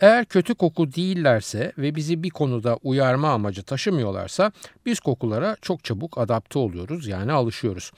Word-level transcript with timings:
Eğer 0.00 0.24
kötü 0.24 0.54
koku 0.54 0.92
değillerse 0.92 1.72
ve 1.78 1.94
bizi 1.94 2.22
bir 2.22 2.30
konuda 2.30 2.78
uyarma 2.82 3.30
amacı 3.30 3.62
taşımıyorlarsa 3.62 4.52
biz 4.86 5.00
kokulara 5.00 5.56
çok 5.62 5.84
çabuk 5.84 6.18
adapte 6.18 6.58
oluyoruz 6.58 7.06
yani 7.06 7.32
alışıyoruz. 7.32 7.90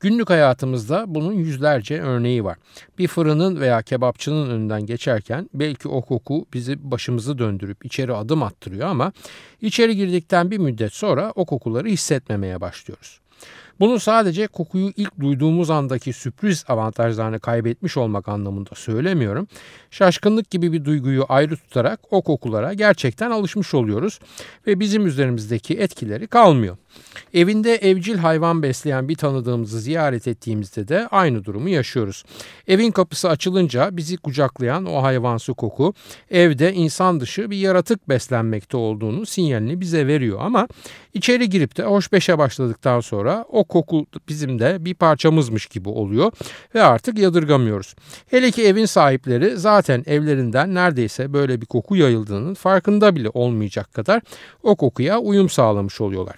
Günlük 0.00 0.30
hayatımızda 0.30 1.04
bunun 1.06 1.32
yüzlerce 1.32 2.00
örneği 2.00 2.44
var. 2.44 2.58
Bir 2.98 3.08
fırının 3.08 3.60
veya 3.60 3.82
kebapçının 3.82 4.50
önünden 4.50 4.86
geçerken 4.86 5.50
belki 5.54 5.88
o 5.88 6.02
koku 6.02 6.46
bizi 6.54 6.90
başımızı 6.90 7.38
döndürüp 7.38 7.84
içeri 7.84 8.14
adım 8.14 8.42
attırıyor 8.42 8.88
ama 8.88 9.12
içeri 9.60 9.96
girdikten 9.96 10.50
bir 10.50 10.58
müddet 10.58 10.92
sonra 10.92 11.32
o 11.34 11.44
kokuları 11.44 11.88
hissetmemeye 11.88 12.60
başlıyoruz. 12.60 13.20
Bunu 13.80 14.00
sadece 14.00 14.46
kokuyu 14.46 14.92
ilk 14.96 15.20
duyduğumuz 15.20 15.70
andaki 15.70 16.12
sürpriz 16.12 16.64
avantajlarını 16.68 17.40
kaybetmiş 17.40 17.96
olmak 17.96 18.28
anlamında 18.28 18.70
söylemiyorum. 18.74 19.48
Şaşkınlık 19.90 20.50
gibi 20.50 20.72
bir 20.72 20.84
duyguyu 20.84 21.24
ayrı 21.28 21.56
tutarak 21.56 22.00
o 22.10 22.22
kokulara 22.22 22.72
gerçekten 22.72 23.30
alışmış 23.30 23.74
oluyoruz 23.74 24.18
ve 24.66 24.80
bizim 24.80 25.06
üzerimizdeki 25.06 25.74
etkileri 25.74 26.26
kalmıyor. 26.26 26.76
Evinde 27.34 27.74
evcil 27.74 28.18
hayvan 28.18 28.62
besleyen 28.62 29.08
bir 29.08 29.16
tanıdığımızı 29.16 29.80
ziyaret 29.80 30.28
ettiğimizde 30.28 30.88
de 30.88 31.08
aynı 31.10 31.44
durumu 31.44 31.68
yaşıyoruz. 31.68 32.24
Evin 32.68 32.90
kapısı 32.90 33.28
açılınca 33.28 33.96
bizi 33.96 34.16
kucaklayan 34.16 34.86
o 34.86 35.02
hayvansı 35.02 35.54
koku 35.54 35.94
evde 36.30 36.72
insan 36.72 37.20
dışı 37.20 37.50
bir 37.50 37.56
yaratık 37.56 38.08
beslenmekte 38.08 38.76
olduğunu 38.76 39.26
sinyalini 39.26 39.80
bize 39.80 40.06
veriyor 40.06 40.38
ama 40.40 40.68
içeri 41.14 41.50
girip 41.50 41.76
de 41.76 41.82
hoş 41.82 42.12
beşe 42.12 42.38
başladıktan 42.38 43.00
sonra 43.00 43.44
o 43.48 43.64
koku 43.64 44.06
bizim 44.28 44.58
de 44.58 44.76
bir 44.84 44.94
parçamızmış 44.94 45.66
gibi 45.66 45.88
oluyor 45.88 46.32
ve 46.74 46.82
artık 46.82 47.18
yadırgamıyoruz. 47.18 47.94
Hele 48.30 48.50
ki 48.50 48.66
evin 48.66 48.86
sahipleri 48.86 49.56
zaten 49.56 50.04
evlerinden 50.06 50.74
neredeyse 50.74 51.32
böyle 51.32 51.60
bir 51.60 51.66
koku 51.66 51.96
yayıldığının 51.96 52.54
farkında 52.54 53.16
bile 53.16 53.28
olmayacak 53.28 53.94
kadar 53.94 54.22
o 54.62 54.76
kokuya 54.76 55.18
uyum 55.18 55.48
sağlamış 55.48 56.00
oluyorlar. 56.00 56.36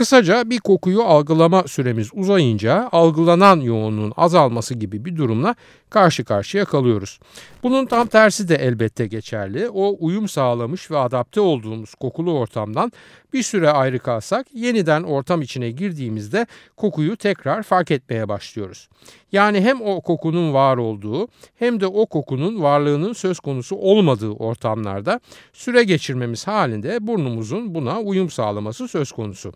Kısaca 0.00 0.50
bir 0.50 0.58
kokuyu 0.58 1.02
algılama 1.02 1.62
süremiz 1.62 2.10
uzayınca 2.12 2.88
algılanan 2.92 3.60
yoğunluğun 3.60 4.12
azalması 4.16 4.74
gibi 4.74 5.04
bir 5.04 5.16
durumla 5.16 5.54
karşı 5.90 6.24
karşıya 6.24 6.64
kalıyoruz. 6.64 7.20
Bunun 7.62 7.86
tam 7.86 8.06
tersi 8.06 8.48
de 8.48 8.54
elbette 8.54 9.06
geçerli. 9.06 9.68
O 9.68 9.96
uyum 10.00 10.28
sağlamış 10.28 10.90
ve 10.90 10.98
adapte 10.98 11.40
olduğumuz 11.40 11.94
kokulu 11.94 12.32
ortamdan 12.32 12.92
bir 13.32 13.42
süre 13.42 13.70
ayrı 13.70 13.98
kalsak 13.98 14.46
yeniden 14.54 15.02
ortam 15.02 15.42
içine 15.42 15.70
girdiğimizde 15.70 16.46
kokuyu 16.76 17.16
tekrar 17.16 17.62
fark 17.62 17.90
etmeye 17.90 18.28
başlıyoruz. 18.28 18.88
Yani 19.32 19.60
hem 19.60 19.82
o 19.82 20.00
kokunun 20.00 20.54
var 20.54 20.76
olduğu 20.76 21.28
hem 21.56 21.80
de 21.80 21.86
o 21.86 22.06
kokunun 22.06 22.62
varlığının 22.62 23.12
söz 23.12 23.40
konusu 23.40 23.76
olmadığı 23.76 24.30
ortamlarda 24.30 25.20
süre 25.52 25.84
geçirmemiz 25.84 26.46
halinde 26.46 27.06
burnumuzun 27.06 27.74
buna 27.74 28.00
uyum 28.00 28.30
sağlaması 28.30 28.88
söz 28.88 29.12
konusu. 29.12 29.52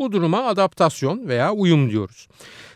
Bu 0.00 0.12
duruma 0.12 0.44
adaptasyon 0.44 1.28
veya 1.28 1.52
uyum 1.52 1.90
diyoruz. 1.90 2.28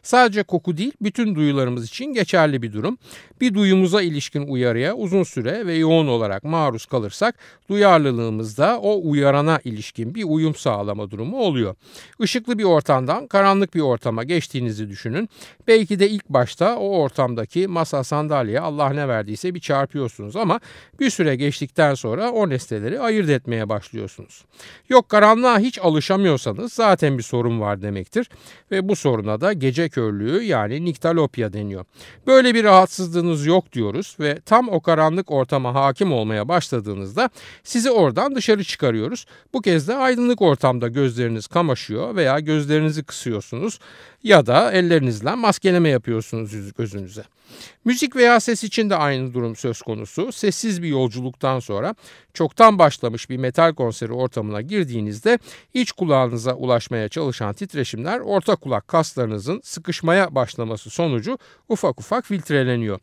Sadece 0.03 0.43
koku 0.43 0.77
değil 0.77 0.93
bütün 1.03 1.35
duyularımız 1.35 1.87
için 1.87 2.13
geçerli 2.13 2.63
bir 2.63 2.73
durum. 2.73 2.99
Bir 3.41 3.55
duyumuza 3.55 4.03
ilişkin 4.03 4.47
uyarıya 4.47 4.95
uzun 4.95 5.23
süre 5.23 5.67
ve 5.67 5.75
yoğun 5.75 6.07
olarak 6.07 6.45
maruz 6.45 6.87
kalırsak 6.87 7.35
duyarlılığımızda 7.69 8.81
o 8.81 9.01
uyarana 9.11 9.61
ilişkin 9.65 10.15
bir 10.15 10.25
uyum 10.25 10.55
sağlama 10.55 11.11
durumu 11.11 11.39
oluyor. 11.39 11.75
Işıklı 12.21 12.59
bir 12.59 12.65
ortamdan 12.65 13.27
karanlık 13.27 13.75
bir 13.75 13.81
ortama 13.81 14.25
geçtiğinizi 14.25 14.89
düşünün. 14.89 15.29
Belki 15.69 15.99
de 15.99 16.11
ilk 16.11 16.29
başta 16.29 16.77
o 16.77 16.99
ortamdaki 16.99 17.69
masa 17.69 18.05
sandalye 18.05 18.61
Allah 18.61 18.91
ne 18.91 19.09
verdiyse 19.09 19.55
bir 19.55 19.61
çarpıyorsunuz 19.61 20.37
ama 20.37 20.61
bir 21.01 21.11
süre 21.11 21.37
geçtikten 21.37 21.95
sonra 21.95 22.31
o 22.31 22.49
nesneleri 22.49 23.01
ayırt 23.01 23.31
etmeye 23.31 23.69
başlıyorsunuz. 23.69 24.45
Yok 24.89 25.09
karanlığa 25.09 25.59
hiç 25.59 25.79
alışamıyorsanız 25.79 26.73
zaten 26.73 27.14
bir 27.19 27.23
sorun 27.23 27.61
var 27.61 27.83
demektir 27.83 28.31
ve 28.71 28.89
bu 28.89 28.97
soruna 28.97 29.41
da 29.41 29.53
gece 29.53 29.89
körlüğü 29.89 30.43
yani 30.43 30.85
niktalopya 30.85 31.53
deniyor. 31.53 31.85
Böyle 32.27 32.55
bir 32.55 32.65
rahatsızlığınız 32.65 33.47
yok 33.47 33.73
diyoruz 33.73 34.17
ve 34.21 34.41
tam 34.41 34.69
o 34.69 34.81
karanlık 34.81 35.31
ortama 35.31 35.75
hakim 35.75 36.13
olmaya 36.13 36.49
başladığınızda 36.49 37.31
sizi 37.63 37.91
oradan 37.91 38.35
dışarı 38.35 38.65
çıkarıyoruz. 38.65 39.27
Bu 39.53 39.61
kez 39.61 39.89
de 39.89 39.95
aydınlık 39.95 40.43
ortamda 40.43 40.89
gözleriniz 40.89 41.47
kamaşıyor 41.47 42.17
veya 42.17 42.41
gözlerinizi 42.41 43.05
kısıyorsunuz 43.05 43.79
ya 44.23 44.47
da 44.47 44.73
ellerinizle 44.73 45.35
maskeleme 45.35 45.89
yapıyorsunuz 45.89 46.75
gözünüze. 46.79 47.25
Müzik 47.85 48.17
veya 48.17 48.41
ses 48.41 48.65
için 48.65 48.91
de 48.91 48.97
aynı 48.97 49.35
durum 49.35 49.57
söz 49.57 49.83
konusu. 49.83 50.33
Sessiz 50.33 50.83
bir 50.83 50.89
yolculuktan 50.89 51.61
sonra 51.61 51.95
çoktan 52.35 52.79
başlamış 52.79 53.31
bir 53.31 53.37
metal 53.37 53.75
konseri 53.75 54.13
ortamına 54.13 54.61
girdiğinizde 54.61 55.39
iç 55.75 55.93
kulağınıza 55.93 56.55
ulaşmaya 56.55 57.09
çalışan 57.09 57.55
titreşimler 57.55 58.21
orta 58.21 58.57
kulak 58.57 58.89
kaslarınızın 58.89 59.61
sıkışmaya 59.65 60.35
başlaması 60.35 60.91
sonucu 60.91 61.39
ufak 61.69 62.01
ufak 62.01 62.27
filtreleniyor. 62.27 63.01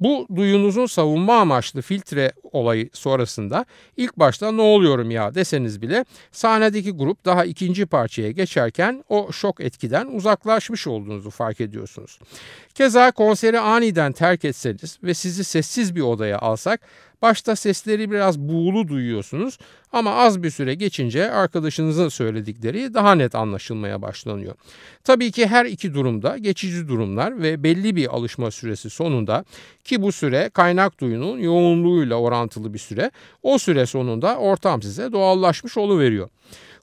Bu 0.00 0.26
duyunuzun 0.36 0.86
savunma 0.86 1.34
amaçlı 1.34 1.82
filtre 1.82 2.32
olayı 2.42 2.90
sonrasında 2.92 3.66
ilk 3.96 4.16
başta 4.16 4.52
ne 4.52 4.62
oluyorum 4.62 5.10
ya 5.10 5.34
deseniz 5.34 5.82
bile 5.82 6.04
sahnedeki 6.32 6.90
grup 6.90 7.24
daha 7.24 7.44
ikinci 7.44 7.86
parçaya 7.86 8.30
geçerken 8.30 9.04
o 9.08 9.32
şok 9.32 9.60
etkiden 9.60 10.06
uzaklaşmış 10.06 10.86
olduğunuzu 10.86 11.30
fark 11.30 11.60
ediyorsunuz. 11.60 12.18
Keza 12.74 13.10
konseri 13.10 13.58
aniden 13.82 14.12
terk 14.12 14.44
etseniz 14.44 14.98
ve 15.02 15.14
sizi 15.14 15.44
sessiz 15.44 15.96
bir 15.96 16.00
odaya 16.00 16.38
alsak 16.38 16.80
Başta 17.22 17.56
sesleri 17.56 18.10
biraz 18.10 18.38
buğulu 18.38 18.88
duyuyorsunuz 18.88 19.58
ama 19.92 20.14
az 20.14 20.42
bir 20.42 20.50
süre 20.50 20.74
geçince 20.74 21.30
arkadaşınızın 21.30 22.08
söyledikleri 22.08 22.94
daha 22.94 23.14
net 23.14 23.34
anlaşılmaya 23.34 24.02
başlanıyor. 24.02 24.54
Tabii 25.04 25.30
ki 25.30 25.46
her 25.46 25.64
iki 25.66 25.94
durumda 25.94 26.38
geçici 26.38 26.88
durumlar 26.88 27.42
ve 27.42 27.62
belli 27.62 27.96
bir 27.96 28.14
alışma 28.14 28.50
süresi 28.50 28.90
sonunda 28.90 29.44
ki 29.84 30.02
bu 30.02 30.12
süre 30.12 30.50
kaynak 30.54 31.00
duyunun 31.00 31.38
yoğunluğuyla 31.38 32.16
orantılı 32.16 32.74
bir 32.74 32.78
süre 32.78 33.10
o 33.42 33.58
süre 33.58 33.86
sonunda 33.86 34.36
ortam 34.36 34.82
size 34.82 35.12
doğallaşmış 35.12 35.76
oluveriyor. 35.76 36.28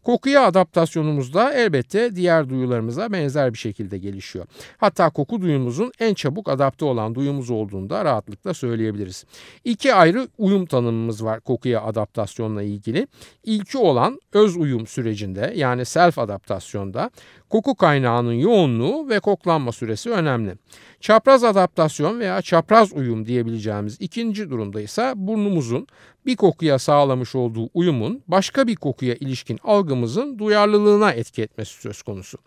Kokuya 0.04 0.46
adaptasyonumuz 0.46 1.34
da 1.34 1.54
elbette 1.54 2.16
diğer 2.16 2.50
duyularımıza 2.50 3.12
benzer 3.12 3.54
bir 3.54 3.58
şekilde 3.58 3.98
gelişiyor. 3.98 4.46
Hatta 4.78 5.10
koku 5.10 5.42
duyumuzun 5.42 5.92
en 6.00 6.14
çabuk 6.14 6.50
adapte 6.50 6.86
olan 6.86 7.16
duyumuz 7.16 7.50
olduğunu 7.50 7.90
da 7.90 8.06
rahatlıkla 8.06 8.54
söyleyebiliriz. 8.54 9.26
İki 9.64 9.94
ayrı 9.94 10.28
uyum 10.38 10.66
tanımımız 10.66 11.26
var 11.26 11.40
kokuya 11.40 11.82
adaptasyonla 11.82 12.64
ilgili. 12.64 13.08
İlki 13.44 13.78
olan 13.78 14.20
öz 14.34 14.58
uyum 14.58 14.88
sürecinde 14.88 15.54
yani 15.56 15.86
self 15.86 16.20
adaptasyonda 16.20 17.12
koku 17.50 17.76
kaynağının 17.76 18.34
yoğunluğu 18.34 19.10
ve 19.10 19.20
koklanma 19.20 19.72
süresi 19.72 20.10
önemli. 20.10 20.56
Çapraz 21.00 21.44
adaptasyon 21.44 22.20
veya 22.20 22.42
çapraz 22.42 22.94
uyum 22.94 23.26
diyebileceğimiz 23.26 23.98
ikinci 24.00 24.50
durumda 24.50 24.82
ise 24.82 25.14
burnumuzun 25.16 25.88
bir 26.26 26.36
kokuya 26.36 26.80
sağlamış 26.80 27.36
olduğu 27.36 27.70
uyumun 27.74 28.24
başka 28.28 28.68
bir 28.68 28.76
kokuya 28.76 29.16
ilişkin 29.16 29.60
algımızın 29.90 30.40
duyarlılığına 30.40 31.12
etki 31.12 31.42
etmesi 31.42 31.82
söz 31.82 32.02
konusu. 32.02 32.38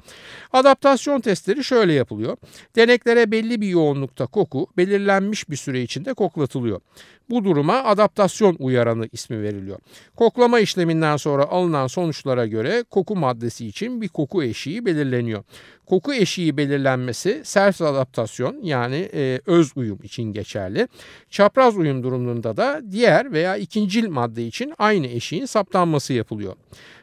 Adaptasyon 0.52 1.20
testleri 1.20 1.64
şöyle 1.64 1.92
yapılıyor. 1.92 2.36
Deneklere 2.76 3.30
belli 3.30 3.60
bir 3.60 3.68
yoğunlukta 3.68 4.26
koku 4.26 4.66
belirlenmiş 4.76 5.50
bir 5.50 5.56
süre 5.56 5.82
içinde 5.82 6.14
koklatılıyor. 6.14 6.80
Bu 7.30 7.44
duruma 7.44 7.84
adaptasyon 7.84 8.56
uyaranı 8.58 9.08
ismi 9.12 9.42
veriliyor. 9.42 9.78
Koklama 10.16 10.60
işleminden 10.60 11.16
sonra 11.16 11.44
alınan 11.44 11.86
sonuçlara 11.86 12.46
göre 12.46 12.84
koku 12.90 13.16
maddesi 13.16 13.66
için 13.66 14.00
bir 14.00 14.08
koku 14.08 14.42
eşiği 14.42 14.86
belirleniyor. 14.86 15.44
Koku 15.86 16.14
eşiği 16.14 16.56
belirlenmesi 16.56 17.40
self 17.44 17.82
adaptasyon 17.82 18.56
yani 18.62 19.08
e, 19.14 19.40
öz 19.46 19.72
uyum 19.76 19.98
için 20.02 20.22
geçerli. 20.22 20.88
Çapraz 21.30 21.76
uyum 21.76 22.02
durumunda 22.02 22.56
da 22.56 22.80
diğer 22.90 23.32
veya 23.32 23.56
ikincil 23.56 24.08
madde 24.08 24.46
için 24.46 24.74
aynı 24.78 25.06
eşiğin 25.06 25.46
saptanması 25.46 26.12
yapılıyor. 26.12 26.54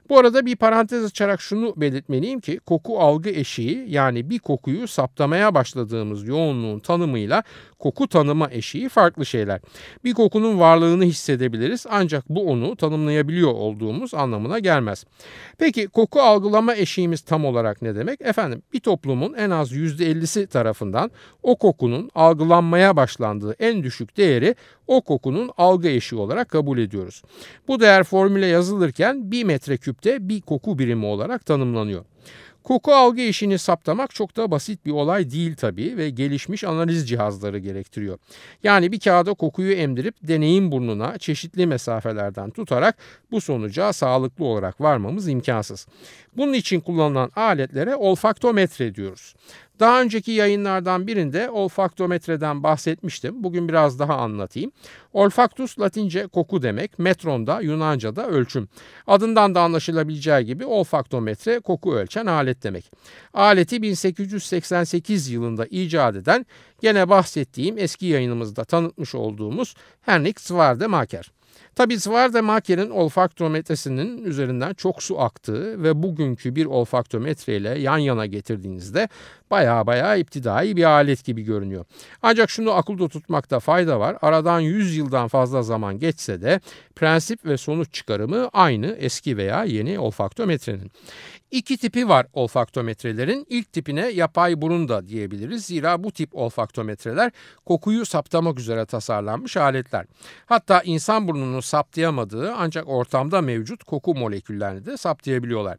Bu 0.10 0.20
arada 0.20 0.46
bir 0.46 0.56
parantez 0.56 1.06
açarak 1.06 1.42
şunu 1.42 1.74
belirtmeliyim 1.78 2.40
ki 2.40 2.60
koku 2.66 3.00
algı 3.00 3.30
eşiği 3.30 3.86
yani 3.88 4.30
bir 4.30 4.40
kokuyu 4.40 4.88
saptamaya 4.88 5.54
başladığımız 5.54 6.28
yoğunluğun 6.28 6.80
tanımıyla 6.80 7.44
koku 7.80 8.08
tanıma 8.08 8.52
eşiği 8.52 8.90
farklı 8.90 9.26
şeyler. 9.26 9.62
Bir 10.04 10.09
kokunun 10.14 10.60
varlığını 10.60 11.04
hissedebiliriz 11.04 11.86
ancak 11.90 12.30
bu 12.30 12.50
onu 12.50 12.76
tanımlayabiliyor 12.76 13.52
olduğumuz 13.52 14.14
anlamına 14.14 14.60
gelmez. 14.60 15.06
Peki 15.58 15.88
koku 15.88 16.22
algılama 16.22 16.76
eşiğimiz 16.76 17.22
tam 17.22 17.46
olarak 17.46 17.82
ne 17.82 17.96
demek? 17.96 18.22
Efendim 18.22 18.62
bir 18.74 18.80
toplumun 18.80 19.34
en 19.34 19.50
az 19.50 19.72
%50'si 19.72 20.48
tarafından 20.48 21.12
o 21.44 21.56
kokunun 21.56 22.10
algılanmaya 22.16 22.96
başlandığı 22.96 23.56
en 23.60 23.84
düşük 23.84 24.18
değeri 24.18 24.56
o 24.88 25.02
kokunun 25.02 25.52
algı 25.58 25.88
eşiği 25.88 26.22
olarak 26.22 26.50
kabul 26.50 26.78
ediyoruz. 26.78 27.24
Bu 27.68 27.80
değer 27.80 28.04
formüle 28.04 28.46
yazılırken 28.46 29.32
1 29.32 29.44
metreküpte 29.44 30.30
bir 30.30 30.42
koku 30.42 30.80
birimi 30.80 31.06
olarak 31.06 31.46
tanımlanıyor. 31.46 32.06
Koku 32.70 32.94
algı 32.94 33.22
işini 33.22 33.58
saptamak 33.58 34.16
çok 34.16 34.38
da 34.38 34.52
basit 34.52 34.86
bir 34.86 34.92
olay 34.92 35.32
değil 35.32 35.56
tabii 35.56 35.98
ve 35.98 36.10
gelişmiş 36.10 36.64
analiz 36.64 37.10
cihazları 37.10 37.60
gerektiriyor. 37.60 38.18
Yani 38.64 38.92
bir 38.92 39.00
kağıda 39.00 39.34
kokuyu 39.34 39.74
emdirip 39.74 40.16
deneyim 40.22 40.72
burnuna 40.72 41.18
çeşitli 41.18 41.68
mesafelerden 41.68 42.50
tutarak 42.50 42.98
bu 43.32 43.42
sonuca 43.42 43.94
sağlıklı 43.94 44.46
olarak 44.46 44.82
varmamız 44.82 45.28
imkansız. 45.28 45.88
Bunun 46.38 46.54
için 46.54 46.80
kullanılan 46.80 47.32
aletlere 47.36 47.96
olfaktometre 47.96 48.96
diyoruz. 48.96 49.36
Daha 49.80 50.02
önceki 50.02 50.32
yayınlardan 50.32 51.08
birinde 51.08 51.50
olfaktometreden 51.50 52.64
bahsetmiştim. 52.64 53.44
Bugün 53.44 53.70
biraz 53.70 54.00
daha 54.00 54.18
anlatayım. 54.18 54.72
Olfaktus 55.14 55.80
latince 55.80 56.28
koku 56.28 56.62
demek, 56.62 57.00
metron 57.00 57.48
da 57.48 57.62
Yunanca'da 57.62 58.28
ölçüm. 58.28 58.70
Adından 59.08 59.56
da 59.56 59.62
anlaşılabileceği 59.62 60.46
gibi 60.46 60.66
olfaktometre 60.66 61.60
koku 61.60 61.96
ölçen 61.96 62.26
alet 62.26 62.64
demek. 62.64 62.92
Aleti 63.34 63.82
1888 63.82 65.30
yılında 65.30 65.66
icat 65.66 66.16
eden 66.16 66.46
gene 66.82 67.10
bahsettiğim 67.10 67.78
eski 67.78 68.06
yayınımızda 68.06 68.64
tanıtmış 68.64 69.16
olduğumuz 69.16 69.76
Henrik 70.02 70.42
Zwardemaker. 70.42 71.32
Tabi 71.76 71.98
Zwardemaker'in 71.98 72.90
olfaktometresinin 72.90 74.24
üzerinden 74.24 74.74
çok 74.74 75.04
su 75.04 75.22
aktığı 75.22 75.84
ve 75.84 76.04
bugünkü 76.04 76.56
bir 76.56 76.66
olfaktometre 76.66 77.58
ile 77.58 77.80
yan 77.80 77.98
yana 77.98 78.26
getirdiğinizde 78.26 79.10
baya 79.52 79.88
baya 79.88 80.16
iptidai 80.16 80.76
bir 80.76 80.84
alet 80.84 81.26
gibi 81.26 81.42
görünüyor. 81.42 81.86
Ancak 82.22 82.50
şunu 82.50 82.72
akılda 82.72 83.08
tutmakta 83.08 83.60
fayda 83.60 84.00
var. 84.00 84.18
Aradan 84.22 84.60
100 84.60 84.98
yıldan 84.98 85.28
fazla 85.28 85.62
zaman 85.62 86.00
geçse 86.00 86.42
de 86.42 86.60
prensip 86.96 87.46
ve 87.46 87.58
sonuç 87.58 87.94
çıkarımı 87.94 88.50
aynı 88.54 88.88
eski 88.88 89.38
veya 89.38 89.64
yeni 89.64 90.00
olfaktometrenin. 90.00 90.92
İki 91.52 91.78
tipi 91.78 92.10
var 92.10 92.28
olfaktometrelerin. 92.34 93.46
İlk 93.50 93.74
tipine 93.74 94.10
yapay 94.10 94.62
burun 94.62 94.88
da 94.88 95.08
diyebiliriz. 95.08 95.66
Zira 95.66 96.04
bu 96.04 96.12
tip 96.12 96.36
olfaktometreler 96.36 97.32
kokuyu 97.66 98.06
saptamak 98.06 98.60
üzere 98.60 98.86
tasarlanmış 98.86 99.58
aletler. 99.58 100.06
Hatta 100.46 100.82
insan 100.82 101.28
burnunun 101.28 101.60
saptayamadığı 101.60 102.54
ancak 102.54 102.88
ortamda 102.88 103.42
mevcut 103.42 103.84
koku 103.84 104.16
moleküllerini 104.16 104.86
de 104.86 104.98
saptayabiliyorlar. 104.98 105.78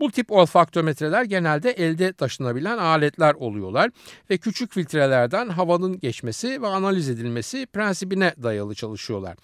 Bu 0.00 0.10
tip 0.10 0.32
olfaktometreler 0.32 1.24
genelde 1.24 1.70
elde 1.70 2.12
taşınabilen 2.12 2.78
aletler 2.78 3.34
oluyorlar 3.34 3.90
ve 4.30 4.38
küçük 4.38 4.72
filtrelerden 4.72 5.48
havanın 5.48 6.00
geçmesi 6.00 6.62
ve 6.62 6.66
analiz 6.66 7.08
edilmesi 7.08 7.66
prensibine 7.66 8.34
dayalı 8.42 8.74
çalışıyorlar. 8.74 9.36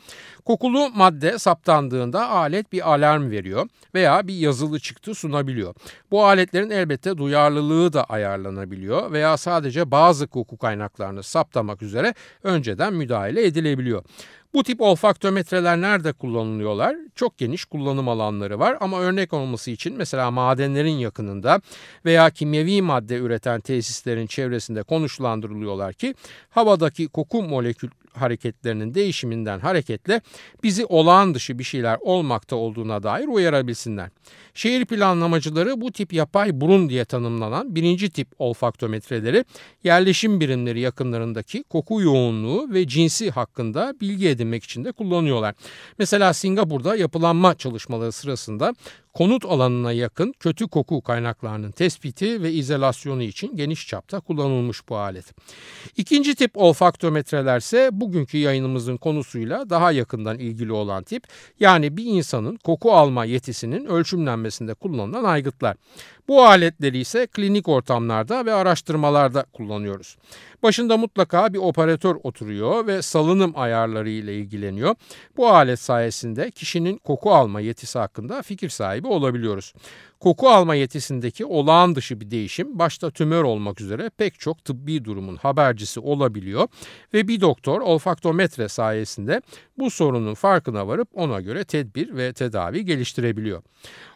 Kokulu 0.45 0.91
madde 0.91 1.39
saptandığında 1.39 2.29
alet 2.29 2.73
bir 2.73 2.93
alarm 2.93 3.31
veriyor 3.31 3.69
veya 3.95 4.29
bir 4.29 4.35
yazılı 4.35 4.81
çıktı 4.81 5.15
sunabiliyor. 5.15 5.75
Bu 6.11 6.25
aletlerin 6.25 6.71
elbette 6.71 7.19
duyarlılığı 7.19 7.93
da 7.93 8.05
ayarlanabiliyor 8.05 9.13
veya 9.13 9.37
sadece 9.37 9.91
bazı 9.91 10.27
koku 10.27 10.59
kaynaklarını 10.59 11.23
saptamak 11.23 11.83
üzere 11.83 12.15
önceden 12.43 12.95
müdahale 12.95 13.47
edilebiliyor. 13.47 14.05
Bu 14.55 14.63
tip 14.63 14.81
olfaktometreler 14.81 15.81
nerede 15.81 16.13
kullanılıyorlar? 16.13 16.97
Çok 17.15 17.39
geniş 17.39 17.65
kullanım 17.65 18.09
alanları 18.09 18.59
var 18.59 18.77
ama 18.81 19.01
örnek 19.01 19.33
olması 19.33 19.71
için 19.71 19.97
mesela 19.97 20.31
madenlerin 20.31 20.99
yakınında 20.99 21.61
veya 22.05 22.31
kimyevi 22.31 22.83
madde 22.83 23.17
üreten 23.17 23.61
tesislerin 23.61 24.27
çevresinde 24.27 24.83
konuşlandırılıyorlar 24.83 25.93
ki 25.95 26.15
havadaki 26.51 27.09
koku 27.09 27.43
molekül 27.43 27.91
hareketlerinin 28.17 28.95
değişiminden 28.95 29.59
hareketle 29.59 30.21
bizi 30.63 30.87
olağan 30.87 31.35
dışı 31.35 31.59
bir 31.59 31.65
şeyler 31.65 31.99
olmakta 32.01 32.57
olduğuna 32.57 33.03
dair 33.03 33.29
uyarabilsinler. 33.29 34.11
Şehir 34.55 34.85
planlamacıları 34.85 35.81
bu 35.81 35.93
tip 35.93 36.13
yapay 36.13 36.61
burun 36.61 36.89
diye 36.89 37.05
tanımlanan 37.05 37.75
birinci 37.75 38.11
tip 38.11 38.29
olfaktometreleri 38.39 39.45
yerleşim 39.85 40.41
birimleri 40.41 40.81
yakınlarındaki 40.81 41.63
koku 41.63 42.01
yoğunluğu 42.01 42.73
ve 42.73 42.87
cinsi 42.87 43.31
hakkında 43.31 43.95
bilgi 44.01 44.29
edinmek 44.29 44.65
için 44.65 44.85
de 44.85 44.93
kullanıyorlar. 44.93 45.55
Mesela 45.99 46.33
Singapur'da 46.33 46.97
yapılanma 46.97 47.55
çalışmaları 47.55 48.13
sırasında 48.13 48.75
konut 49.15 49.45
alanına 49.45 49.93
yakın 49.93 50.33
kötü 50.41 50.69
koku 50.69 51.01
kaynaklarının 51.01 51.71
tespiti 51.71 52.43
ve 52.43 52.53
izolasyonu 52.53 53.23
için 53.23 53.57
geniş 53.57 53.89
çapta 53.89 54.21
kullanılmış 54.21 54.89
bu 54.89 54.97
alet. 54.97 55.25
İkinci 55.97 56.35
tip 56.35 56.51
olfaktometreler 56.55 57.59
ise 57.59 57.89
bugünkü 57.93 58.39
yayınımızın 58.39 58.97
konusuyla 58.97 59.71
daha 59.71 59.93
yakından 59.93 60.39
ilgili 60.39 60.73
olan 60.73 61.03
tip 61.03 61.27
yani 61.61 61.97
bir 61.97 62.05
insanın 62.05 62.57
koku 62.57 62.93
alma 62.93 63.25
yetisinin 63.25 63.85
ölçümlenmesinde 63.85 64.75
kullanılan 64.75 65.25
aygıtlar. 65.25 65.77
Bu 66.29 66.45
aletleri 66.45 66.99
ise 66.99 67.27
klinik 67.27 67.69
ortamlarda 67.69 68.47
ve 68.47 68.55
araştırmalarda 68.55 69.45
kullanıyoruz. 69.53 70.17
Başında 70.63 70.97
mutlaka 70.97 71.55
bir 71.55 71.59
operatör 71.59 72.17
oturuyor 72.23 72.87
ve 72.87 73.03
salınım 73.03 73.53
ayarları 73.57 74.11
ile 74.11 74.35
ilgileniyor. 74.35 74.95
Bu 75.37 75.49
alet 75.49 75.81
sayesinde 75.81 76.51
kişinin 76.51 76.99
koku 76.99 77.35
alma 77.35 77.61
yetisi 77.61 77.99
hakkında 77.99 78.43
fikir 78.43 78.69
sahibi 78.69 79.07
olabiliyoruz. 79.07 79.75
Koku 80.21 80.49
alma 80.49 80.75
yetisindeki 80.75 81.45
olağan 81.45 81.95
dışı 81.95 82.21
bir 82.21 82.31
değişim 82.31 82.79
başta 82.79 83.11
tümör 83.11 83.43
olmak 83.43 83.81
üzere 83.81 84.11
pek 84.17 84.41
çok 84.41 84.65
tıbbi 84.65 85.05
durumun 85.05 85.37
habercisi 85.37 86.01
olabiliyor 86.01 86.69
ve 87.15 87.29
bir 87.29 87.41
doktor 87.41 87.81
olfaktometre 87.81 88.69
sayesinde 88.69 89.43
bu 89.79 89.91
sorunun 89.91 90.35
farkına 90.35 90.89
varıp 90.89 91.09
ona 91.15 91.41
göre 91.41 91.65
tedbir 91.65 92.17
ve 92.17 92.33
tedavi 92.33 92.85
geliştirebiliyor. 92.85 93.63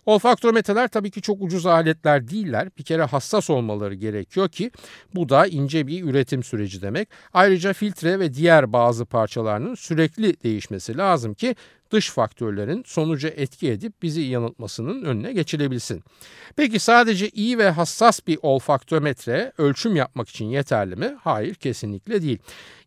Olfaktometreler 0.09 0.89
tabii 0.89 1.11
ki 1.11 1.23
çok 1.23 1.43
ucuz 1.43 1.67
aletler 1.67 2.29
değiller. 2.29 2.69
Bir 2.79 2.83
kere 2.83 3.03
hassas 3.03 3.51
olmaları 3.51 3.95
gerekiyor 3.95 4.49
ki 4.49 4.71
bu 5.15 5.29
da 5.29 5.47
ince 5.47 5.87
bir 5.87 6.05
üretim 6.05 6.43
süreci 6.43 6.83
demek. 6.83 7.09
Ayrıca 7.33 7.73
filtre 7.73 8.19
ve 8.19 8.35
diğer 8.35 8.73
bazı 8.73 9.07
parçalarının 9.07 9.75
sürekli 9.75 10.43
değişmesi 10.43 10.97
lazım 10.97 11.35
ki 11.35 11.55
dış 11.91 12.11
faktörlerin 12.11 12.83
sonuca 12.87 13.29
etki 13.29 13.71
edip 13.71 14.03
bizi 14.03 14.21
yanıltmasının 14.21 15.05
önüne 15.05 15.33
geçilebilsin. 15.33 16.03
Peki 16.57 16.79
sadece 16.79 17.29
iyi 17.29 17.59
ve 17.59 17.71
hassas 17.71 18.27
bir 18.27 18.39
olfaktometre 18.43 19.53
ölçüm 19.59 19.97
yapmak 19.97 20.29
için 20.29 20.45
yeterli 20.45 20.97
mi? 20.97 21.17
Hayır 21.21 21.55
kesinlikle 21.55 22.23
değil. 22.23 22.39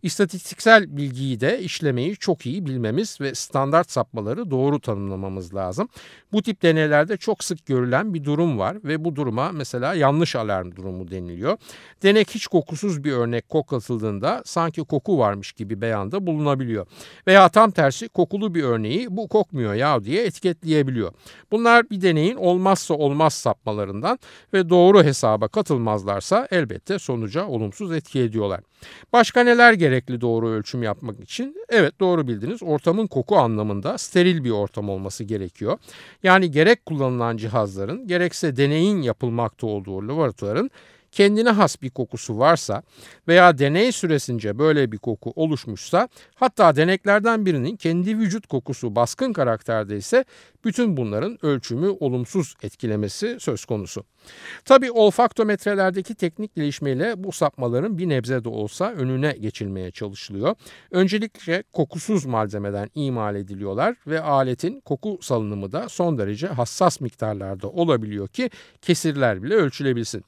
İstatistiksel 0.04 0.98
bilgiyi 0.98 1.40
de 1.40 1.60
işlemeyi 1.60 2.16
çok 2.16 2.46
iyi 2.46 2.66
bilmemiz 2.66 3.22
ve 3.22 3.36
standart 3.36 3.92
sapmaları 3.92 4.52
doğru 4.52 4.80
tanımlamamız 4.80 5.56
lazım. 5.56 5.90
Bu 6.32 6.42
tip 6.42 6.62
deneylerde 6.62 7.18
çok 7.18 7.44
sık 7.44 7.66
görülen 7.66 8.14
bir 8.14 8.24
durum 8.24 8.60
var 8.60 8.78
ve 8.84 9.06
bu 9.06 9.16
duruma 9.16 9.52
mesela 9.52 9.94
yanlış 9.94 10.36
alarm 10.36 10.76
durumu 10.76 11.12
deniliyor. 11.12 11.58
Denek 12.04 12.30
hiç 12.30 12.48
kokusuz 12.48 13.04
bir 13.04 13.12
örnek 13.12 13.50
koklatıldığında 13.50 14.42
sanki 14.46 14.82
koku 14.82 15.18
varmış 15.18 15.52
gibi 15.52 15.82
beyanda 15.82 16.28
bulunabiliyor. 16.28 16.88
Veya 17.28 17.50
tam 17.50 17.72
tersi 17.72 18.10
kokulu 18.10 18.56
bir 18.56 18.64
örneği 18.64 18.91
bu 19.10 19.28
kokmuyor 19.28 19.74
ya 19.74 20.04
diye 20.04 20.26
etiketleyebiliyor. 20.26 21.12
Bunlar 21.52 21.90
bir 21.90 22.02
deneyin 22.02 22.36
olmazsa 22.36 22.94
olmaz 22.94 23.34
sapmalarından 23.34 24.20
ve 24.54 24.70
doğru 24.70 25.04
hesaba 25.04 25.48
katılmazlarsa 25.48 26.48
elbette 26.52 27.00
sonuca 27.00 27.46
olumsuz 27.46 27.92
etki 27.92 28.20
ediyorlar. 28.20 28.62
Başka 29.14 29.44
neler 29.44 29.74
gerekli 29.74 30.22
doğru 30.22 30.50
ölçüm 30.50 30.84
yapmak 30.84 31.20
için? 31.20 31.56
Evet 31.70 32.00
doğru 32.00 32.28
bildiniz 32.28 32.64
ortamın 32.64 33.08
koku 33.08 33.38
anlamında 33.38 33.98
steril 33.98 34.44
bir 34.44 34.52
ortam 34.52 34.90
olması 34.90 35.24
gerekiyor. 35.24 35.78
Yani 36.24 36.52
gerek 36.52 36.86
kullanılan 36.86 37.38
cihazların 37.38 38.08
gerekse 38.08 38.58
deneyin 38.58 39.02
yapılmakta 39.02 39.68
olduğu 39.68 40.08
laboratuvarın 40.08 40.70
kendine 41.12 41.50
has 41.50 41.82
bir 41.82 41.90
kokusu 41.90 42.40
varsa 42.40 42.84
veya 43.28 43.58
deney 43.58 43.92
süresince 43.92 44.60
böyle 44.60 44.92
bir 44.92 44.98
koku 44.98 45.34
oluşmuşsa 45.36 46.08
hatta 46.36 46.76
deneklerden 46.76 47.46
birinin 47.46 47.76
kendi 47.76 48.18
vücut 48.18 48.48
kokusu 48.48 48.96
baskın 48.96 49.34
karakterde 49.34 49.98
ise 49.98 50.26
bütün 50.66 50.98
bunların 50.98 51.46
ölçümü 51.46 51.88
olumsuz 51.88 52.56
etkilemesi 52.64 53.38
söz 53.40 53.66
konusu. 53.66 54.04
Tabi 54.66 54.92
olfaktometrelerdeki 54.92 56.16
teknik 56.16 56.56
gelişmeyle 56.56 57.24
bu 57.24 57.32
sapmaların 57.32 57.98
bir 57.98 58.10
nebze 58.10 58.44
de 58.44 58.50
olsa 58.50 58.92
önüne 58.92 59.32
geçilmeye 59.32 59.92
çalışılıyor. 59.92 60.56
Öncelikle 60.92 61.64
kokusuz 61.74 62.26
malzemeden 62.26 62.90
imal 62.96 63.36
ediliyorlar 63.36 63.96
ve 64.08 64.22
aletin 64.22 64.82
koku 64.82 65.20
salınımı 65.22 65.72
da 65.72 65.90
son 65.90 66.18
derece 66.18 66.48
hassas 66.48 67.02
miktarlarda 67.02 67.70
olabiliyor 67.70 68.28
ki 68.28 68.50
kesirler 68.82 69.44
bile 69.44 69.56
ölçülebilsin. 69.56 70.24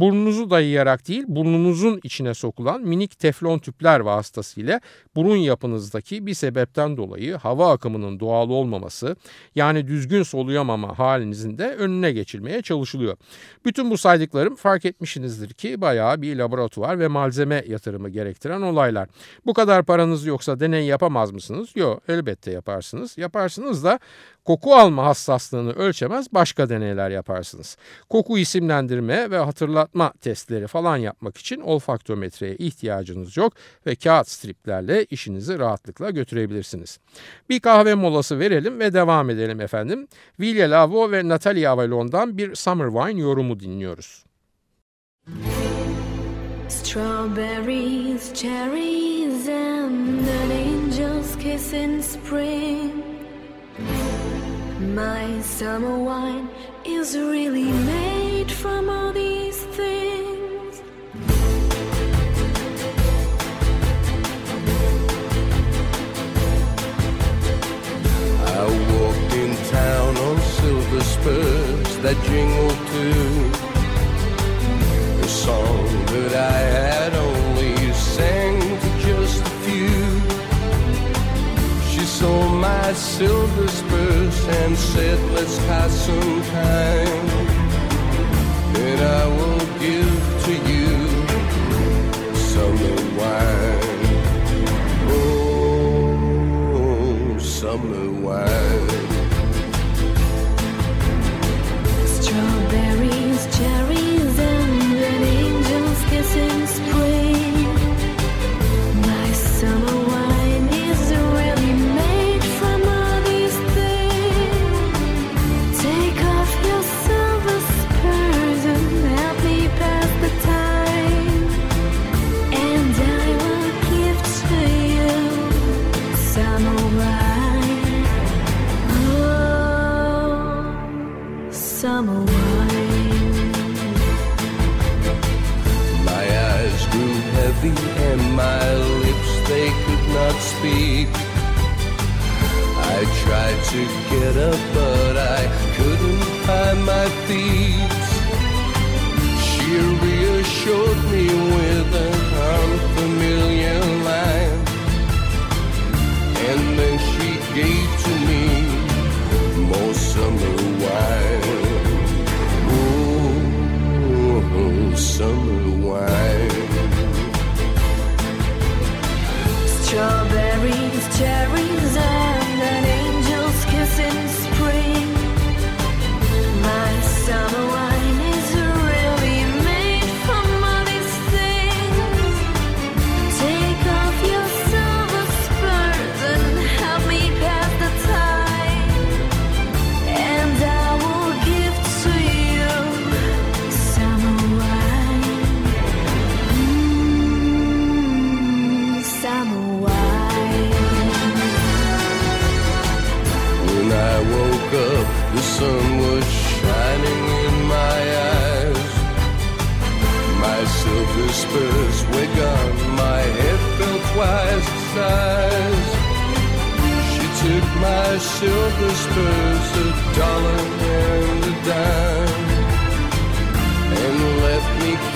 Burnunuzu 0.00 0.50
dayayarak 0.50 1.08
değil 1.08 1.24
burnunuzun 1.28 2.00
içine 2.02 2.34
sokulan 2.34 2.80
minik 2.82 3.18
teflon 3.18 3.58
tüpler 3.58 4.00
vasıtasıyla 4.00 4.80
burun 5.16 5.36
yapınızdaki 5.36 6.26
bir 6.26 6.34
sebepten 6.34 6.96
dolayı 6.96 7.34
hava 7.34 7.72
akımının 7.72 8.20
doğal 8.20 8.50
olmaması 8.50 9.16
yani 9.54 9.86
düzgün 9.86 10.22
soluyamama 10.22 10.98
halinizin 10.98 11.58
de 11.58 11.74
önüne 11.74 12.12
geçilmeye 12.12 12.62
çalışılıyor. 12.62 13.16
Bütün 13.64 13.90
bu 13.90 13.98
saydıklarım 13.98 14.56
fark 14.56 14.84
etmişsinizdir 14.84 15.52
ki 15.54 15.80
bayağı 15.80 16.22
bir 16.22 16.36
laboratuvar 16.36 16.98
ve 16.98 17.08
malzeme 17.08 17.64
yatırımı 17.68 18.08
gerektiren 18.08 18.62
olaylar. 18.62 19.08
Bu 19.46 19.54
kadar 19.54 19.84
paranız 19.84 20.26
yoksa 20.26 20.60
deney 20.60 20.86
yapamaz 20.86 21.32
mısınız? 21.32 21.68
Yok 21.74 22.02
elbette 22.08 22.50
yaparsınız. 22.50 23.18
Yaparsınız 23.18 23.84
da 23.84 23.98
koku 24.44 24.74
alma 24.74 25.06
hassaslığını 25.06 25.72
ölçemez 25.72 26.32
başka 26.32 26.68
deneyler 26.68 27.10
yaparsınız. 27.10 27.76
Koku 28.08 28.38
isimlendirme 28.38 29.30
ve 29.30 29.38
hatırlatma 29.38 30.12
testleri 30.20 30.66
falan 30.66 30.96
yapmak 30.96 31.38
için 31.38 31.60
olfaktometreye 31.60 32.56
ihtiyacınız 32.56 33.36
yok 33.36 33.52
ve 33.86 33.94
kağıt 33.94 34.28
striplerle 34.28 35.04
işinizi 35.04 35.58
rahatlıkla 35.58 36.10
götürebilirsiniz. 36.10 36.98
Bir 37.48 37.60
kahve 37.60 37.94
molası 37.94 38.38
verelim 38.38 38.80
ve 38.80 38.92
devam 38.92 39.30
edelim 39.30 39.60
efendim. 39.60 40.08
Vilya 40.40 40.70
Lavo 40.70 41.12
ve 41.12 41.28
Natalia 41.28 41.72
Avalon'dan 41.72 42.38
bir 42.38 42.54
Summer 42.54 42.88
Wine 42.88 43.20
yorumu 43.20 43.60
dinliyoruz. 43.60 44.24
Strawberries, 46.68 48.32
cherries 48.34 49.48
and 49.48 50.28
an 50.28 50.50
angel's 50.50 51.36
kiss 51.36 51.72
in 51.72 52.00
spring 52.00 53.09
My 54.94 55.40
summer 55.42 55.96
wine 55.96 56.48
is 56.84 57.16
really 57.16 57.70
made 57.70 58.50
from 58.50 58.90
all 58.90 59.12
these 59.12 59.62
things. 59.78 60.82
I 68.56 68.66
walked 68.90 69.34
in 69.34 69.56
town 69.70 70.16
on 70.16 70.40
silver 70.40 71.02
spurs 71.04 71.98
that 71.98 72.18
jingle 72.24 72.74
too. 72.90 73.50
A 75.22 75.28
song 75.28 75.86
that 76.06 76.34
I 76.34 76.58
had 76.78 77.14
only 77.14 77.39
my 82.90 82.96
silver 82.96 83.68
spurs 83.68 84.48
and 84.48 84.76
said, 84.76 85.20
let's 85.30 85.58
pass 85.66 85.92
some 86.06 86.42
time. 86.42 87.28
And 88.74 89.00
I 89.00 89.26
will 89.36 89.64
give 89.78 90.42
to 90.46 90.52
you 90.70 90.88
summer 92.34 92.96
wine. 93.18 94.06
Oh, 95.14 97.38
summer 97.38 98.09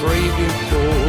brave 0.04 0.36
before. 0.36 1.03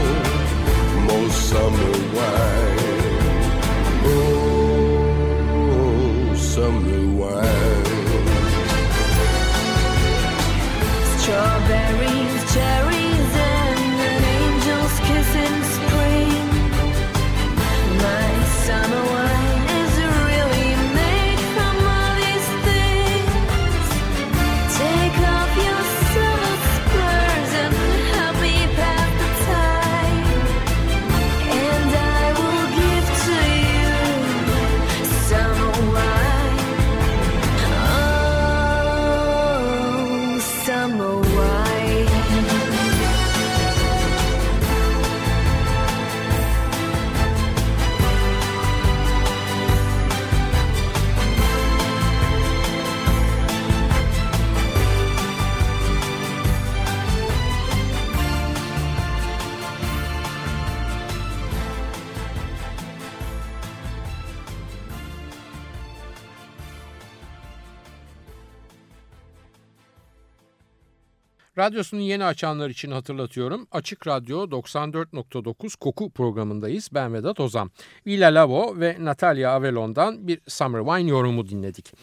Radyosunu 71.66 72.02
yeni 72.02 72.26
açanlar 72.26 72.70
için 72.70 72.92
hatırlatıyorum. 72.92 73.68
Açık 73.72 74.08
Radyo 74.08 74.44
94.9 74.44 75.78
Koku 75.80 76.10
programındayız. 76.10 76.90
Ben 76.94 77.14
Vedat 77.14 77.40
Ozan. 77.40 77.72
Villa 78.08 78.28
Lavo 78.28 78.80
ve 78.80 78.98
Natalia 79.00 79.52
Avelon'dan 79.52 80.28
bir 80.28 80.40
Summer 80.48 80.82
Wine 80.82 81.10
yorumu 81.10 81.50
dinledik. 81.50 81.94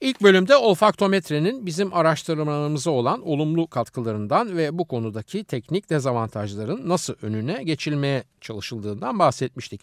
İlk 0.00 0.22
bölümde 0.22 0.56
olfaktometrenin 0.56 1.66
bizim 1.66 1.94
araştırmalarımıza 1.94 2.90
olan 2.90 3.28
olumlu 3.28 3.66
katkılarından 3.66 4.56
ve 4.56 4.78
bu 4.78 4.84
konudaki 4.84 5.44
teknik 5.44 5.90
dezavantajların 5.90 6.88
nasıl 6.88 7.14
önüne 7.22 7.62
geçilmeye 7.62 8.24
çalışıldığından 8.40 9.18
bahsetmiştik. 9.18 9.80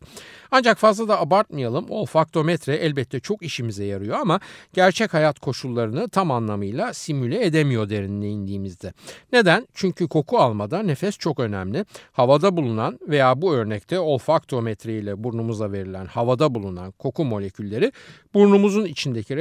Ancak 0.52 0.78
fazla 0.78 1.08
da 1.08 1.22
abartmayalım. 1.22 1.86
Olfaktometre 1.90 2.76
elbette 2.76 3.20
çok 3.20 3.44
işimize 3.44 3.86
yarıyor 3.86 4.20
ama 4.20 4.40
gerçek 4.74 5.14
hayat 5.14 5.40
koşullarını 5.40 6.10
tam 6.10 6.32
anlamıyla 6.32 6.94
simüle 6.94 7.46
edemiyor 7.46 7.90
derinliğe 7.90 8.32
indiğimizde. 8.32 8.94
Neden? 9.32 9.68
Çünkü 9.74 10.08
koku 10.08 10.38
almada 10.38 10.84
nefes 10.84 11.18
çok 11.18 11.40
önemli. 11.40 11.86
Havada 12.12 12.58
bulunan 12.58 13.00
veya 13.08 13.42
bu 13.42 13.54
örnekte 13.54 14.00
olfaktometre 14.00 14.94
ile 14.94 15.24
burnumuza 15.24 15.72
verilen 15.72 16.06
havada 16.06 16.56
bulunan 16.56 16.92
koku 16.92 17.26
molekülleri 17.26 17.92
burnumuzun 18.34 18.86
içindeki 18.86 19.38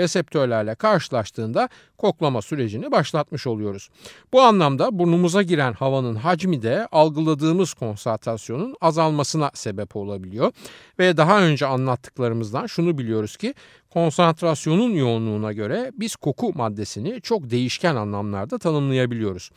reseptörlerle 0.62 0.75
karşılaştığında 0.75 1.69
koklama 1.99 2.42
sürecini 2.42 2.90
başlatmış 2.90 3.47
oluyoruz. 3.47 3.88
Bu 4.33 4.40
anlamda 4.40 4.90
burnumuza 4.99 5.42
giren 5.42 5.73
havanın 5.73 6.14
hacmi 6.14 6.62
de 6.62 6.87
algıladığımız 6.92 7.75
konsantrasyonun 7.75 8.76
azalmasına 8.81 9.50
sebep 9.54 9.97
olabiliyor. 9.97 10.52
Ve 10.99 11.16
daha 11.16 11.40
önce 11.42 11.66
anlattıklarımızdan 11.66 12.66
şunu 12.66 12.99
biliyoruz 12.99 13.37
ki 13.37 13.54
konsantrasyonun 13.94 14.90
yoğunluğuna 14.90 15.52
göre 15.52 15.92
biz 15.94 16.16
koku 16.16 16.52
maddesini 16.54 17.20
çok 17.20 17.50
değişken 17.50 17.96
anlamlarda 17.96 18.58
tanımlayabiliyoruz. 18.58 19.50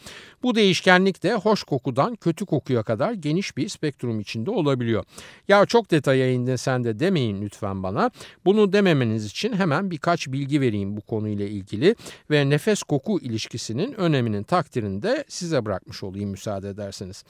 Bu 0.44 0.56
değişkenlik 0.56 1.24
de 1.24 1.34
hoş 1.34 1.64
kokudan 1.64 2.16
kötü 2.16 2.46
kokuya 2.46 2.84
kadar 2.84 3.12
geniş 3.12 3.58
bir 3.58 3.70
spektrum 3.70 4.20
içinde 4.20 4.52
olabiliyor. 4.52 5.04
Ya 5.48 5.66
çok 5.66 5.92
detaya 5.92 6.32
indin 6.32 6.56
sen 6.56 6.84
de 6.84 7.00
demeyin 7.00 7.42
lütfen 7.42 7.84
bana. 7.84 8.12
Bunu 8.46 8.74
dememeniz 8.74 9.26
için 9.26 9.54
hemen 9.54 9.92
birkaç 9.92 10.28
bilgi 10.28 10.62
vereyim 10.62 10.98
bu 10.98 11.02
konuyla 11.02 11.46
ilgili 11.46 11.96
ve 12.32 12.50
nefes 12.50 12.84
koku 12.84 13.20
ilişkisinin 13.20 13.94
öneminin 13.94 14.44
takdirini 14.44 15.02
de 15.02 15.26
size 15.28 15.66
bırakmış 15.66 16.04
olayım 16.04 16.30
müsaade 16.30 16.70
ederseniz. 16.70 17.24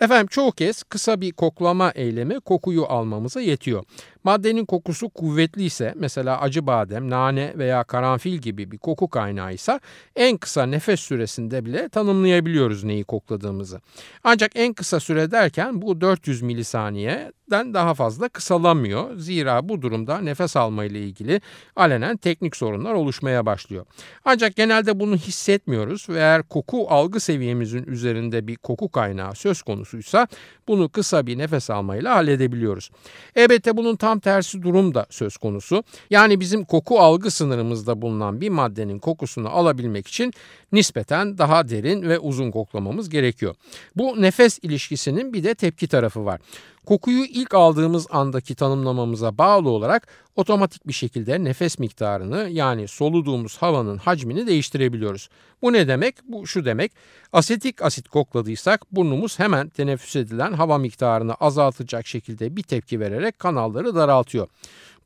Efendim 0.00 0.26
çoğu 0.26 0.52
kez 0.52 0.82
kısa 0.82 1.20
bir 1.20 1.32
koklama 1.32 1.90
eylemi 1.90 2.40
kokuyu 2.40 2.84
almamıza 2.86 3.40
yetiyor. 3.40 3.84
Maddenin 4.24 4.64
kokusu 4.64 5.08
kuvvetliyse 5.08 5.94
mesela 5.96 6.40
acı 6.50 6.66
badem, 6.66 7.10
nane 7.10 7.54
veya 7.58 7.84
karanfil 7.84 8.34
gibi 8.34 8.70
bir 8.70 8.78
koku 8.78 9.08
kaynağı 9.08 9.54
ise 9.54 9.80
en 10.16 10.36
kısa 10.36 10.66
nefes 10.66 11.00
süresinde 11.00 11.64
bile 11.64 11.88
tanımlayabiliyoruz 11.88 12.84
neyi 12.84 13.04
kokladığımızı. 13.04 13.80
Ancak 14.24 14.52
en 14.54 14.72
kısa 14.74 15.00
süre 15.00 15.30
derken 15.30 15.82
bu 15.82 16.00
400 16.00 16.42
milisaniye 16.42 17.32
den 17.50 17.74
daha 17.74 17.94
fazla 17.94 18.28
kısalamıyor. 18.28 19.16
Zira 19.16 19.68
bu 19.68 19.82
durumda 19.82 20.18
nefes 20.18 20.56
alma 20.56 20.84
ile 20.84 21.00
ilgili 21.00 21.40
alenen 21.76 22.16
teknik 22.16 22.56
sorunlar 22.56 22.94
oluşmaya 22.94 23.46
başlıyor. 23.46 23.86
Ancak 24.24 24.56
genelde 24.56 25.00
bunu 25.00 25.16
hissetmiyoruz 25.16 26.08
ve 26.08 26.18
eğer 26.18 26.42
koku 26.42 26.86
algı 26.88 27.20
seviyemizin 27.20 27.84
üzerinde 27.86 28.46
bir 28.46 28.56
koku 28.56 28.88
kaynağı 28.88 29.34
söz 29.34 29.62
konusuysa 29.62 30.28
bunu 30.68 30.88
kısa 30.88 31.26
bir 31.26 31.38
nefes 31.38 31.70
almayla 31.70 32.14
halledebiliyoruz. 32.14 32.90
Elbette 33.36 33.76
bunun 33.76 33.96
tam 33.96 34.20
tersi 34.20 34.62
durum 34.62 34.94
da 34.94 35.06
söz 35.10 35.36
konusu. 35.36 35.84
Yani 36.10 36.39
bizim 36.40 36.64
koku 36.64 37.00
algı 37.00 37.30
sınırımızda 37.30 38.02
bulunan 38.02 38.40
bir 38.40 38.48
maddenin 38.48 38.98
kokusunu 38.98 39.48
alabilmek 39.48 40.08
için 40.08 40.32
nispeten 40.72 41.38
daha 41.38 41.68
derin 41.68 42.02
ve 42.02 42.18
uzun 42.18 42.50
koklamamız 42.50 43.08
gerekiyor. 43.08 43.54
Bu 43.96 44.22
nefes 44.22 44.58
ilişkisinin 44.62 45.32
bir 45.32 45.44
de 45.44 45.54
tepki 45.54 45.88
tarafı 45.88 46.24
var. 46.24 46.40
Kokuyu 46.86 47.24
ilk 47.24 47.54
aldığımız 47.54 48.06
andaki 48.10 48.54
tanımlamamıza 48.54 49.38
bağlı 49.38 49.68
olarak 49.68 50.08
otomatik 50.36 50.88
bir 50.88 50.92
şekilde 50.92 51.44
nefes 51.44 51.78
miktarını 51.78 52.48
yani 52.50 52.88
soluduğumuz 52.88 53.56
havanın 53.56 53.98
hacmini 53.98 54.46
değiştirebiliyoruz. 54.46 55.28
Bu 55.62 55.72
ne 55.72 55.88
demek? 55.88 56.14
Bu 56.28 56.46
şu 56.46 56.64
demek. 56.64 56.92
Asetik 57.32 57.82
asit 57.82 58.08
kokladıysak 58.08 58.92
burnumuz 58.92 59.38
hemen 59.38 59.68
teneffüs 59.68 60.16
edilen 60.16 60.52
hava 60.52 60.78
miktarını 60.78 61.34
azaltacak 61.34 62.06
şekilde 62.06 62.56
bir 62.56 62.62
tepki 62.62 63.00
vererek 63.00 63.38
kanalları 63.38 63.94
daraltıyor. 63.94 64.48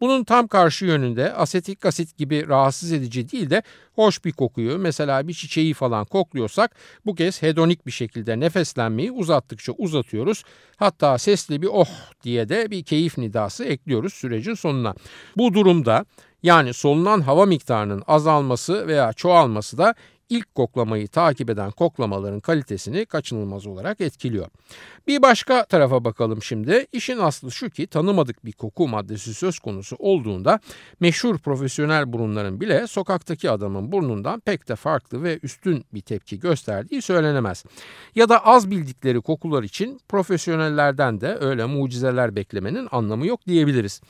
Bunun 0.00 0.24
tam 0.24 0.46
karşı 0.48 0.84
yönünde 0.84 1.32
asetik 1.32 1.86
asit 1.86 2.18
gibi 2.18 2.48
rahatsız 2.48 2.92
edici 2.92 3.32
değil 3.32 3.50
de 3.50 3.62
hoş 3.94 4.24
bir 4.24 4.32
kokuyu 4.32 4.78
mesela 4.78 5.28
bir 5.28 5.32
çiçeği 5.32 5.74
falan 5.74 6.04
kokluyorsak 6.04 6.76
bu 7.06 7.14
kez 7.14 7.42
hedonik 7.42 7.86
bir 7.86 7.92
şekilde 7.92 8.40
nefeslenmeyi 8.40 9.12
uzattıkça 9.12 9.72
uzatıyoruz. 9.72 10.42
Hatta 10.76 11.18
sesli 11.18 11.62
bir 11.62 11.68
oh 11.72 11.88
diye 12.22 12.48
de 12.48 12.70
bir 12.70 12.82
keyif 12.82 13.18
nidası 13.18 13.64
ekliyoruz 13.64 14.14
sürecin 14.14 14.54
sonuna. 14.54 14.94
Bu 15.36 15.54
durumda 15.54 16.04
yani 16.42 16.74
solunan 16.74 17.20
hava 17.20 17.46
miktarının 17.46 18.02
azalması 18.06 18.86
veya 18.86 19.12
çoğalması 19.12 19.78
da 19.78 19.94
ilk 20.28 20.54
koklamayı 20.54 21.08
takip 21.08 21.50
eden 21.50 21.70
koklamaların 21.70 22.40
kalitesini 22.40 23.06
kaçınılmaz 23.06 23.66
olarak 23.66 24.00
etkiliyor. 24.00 24.46
Bir 25.06 25.22
başka 25.22 25.64
tarafa 25.64 26.04
bakalım 26.04 26.42
şimdi. 26.42 26.86
İşin 26.92 27.18
aslı 27.18 27.50
şu 27.50 27.70
ki 27.70 27.86
tanımadık 27.86 28.44
bir 28.44 28.52
koku 28.52 28.88
maddesi 28.88 29.34
söz 29.34 29.58
konusu 29.58 29.96
olduğunda 29.98 30.60
meşhur 31.00 31.38
profesyonel 31.38 32.12
burunların 32.12 32.60
bile 32.60 32.86
sokaktaki 32.86 33.50
adamın 33.50 33.92
burnundan 33.92 34.40
pek 34.40 34.68
de 34.68 34.76
farklı 34.76 35.22
ve 35.22 35.38
üstün 35.42 35.84
bir 35.94 36.00
tepki 36.00 36.40
gösterdiği 36.40 37.02
söylenemez. 37.02 37.64
Ya 38.14 38.28
da 38.28 38.46
az 38.46 38.70
bildikleri 38.70 39.20
kokular 39.20 39.62
için 39.62 40.00
profesyonellerden 40.08 41.20
de 41.20 41.38
öyle 41.40 41.64
mucizeler 41.64 42.36
beklemenin 42.36 42.88
anlamı 42.92 43.26
yok 43.26 43.46
diyebiliriz. 43.46 44.00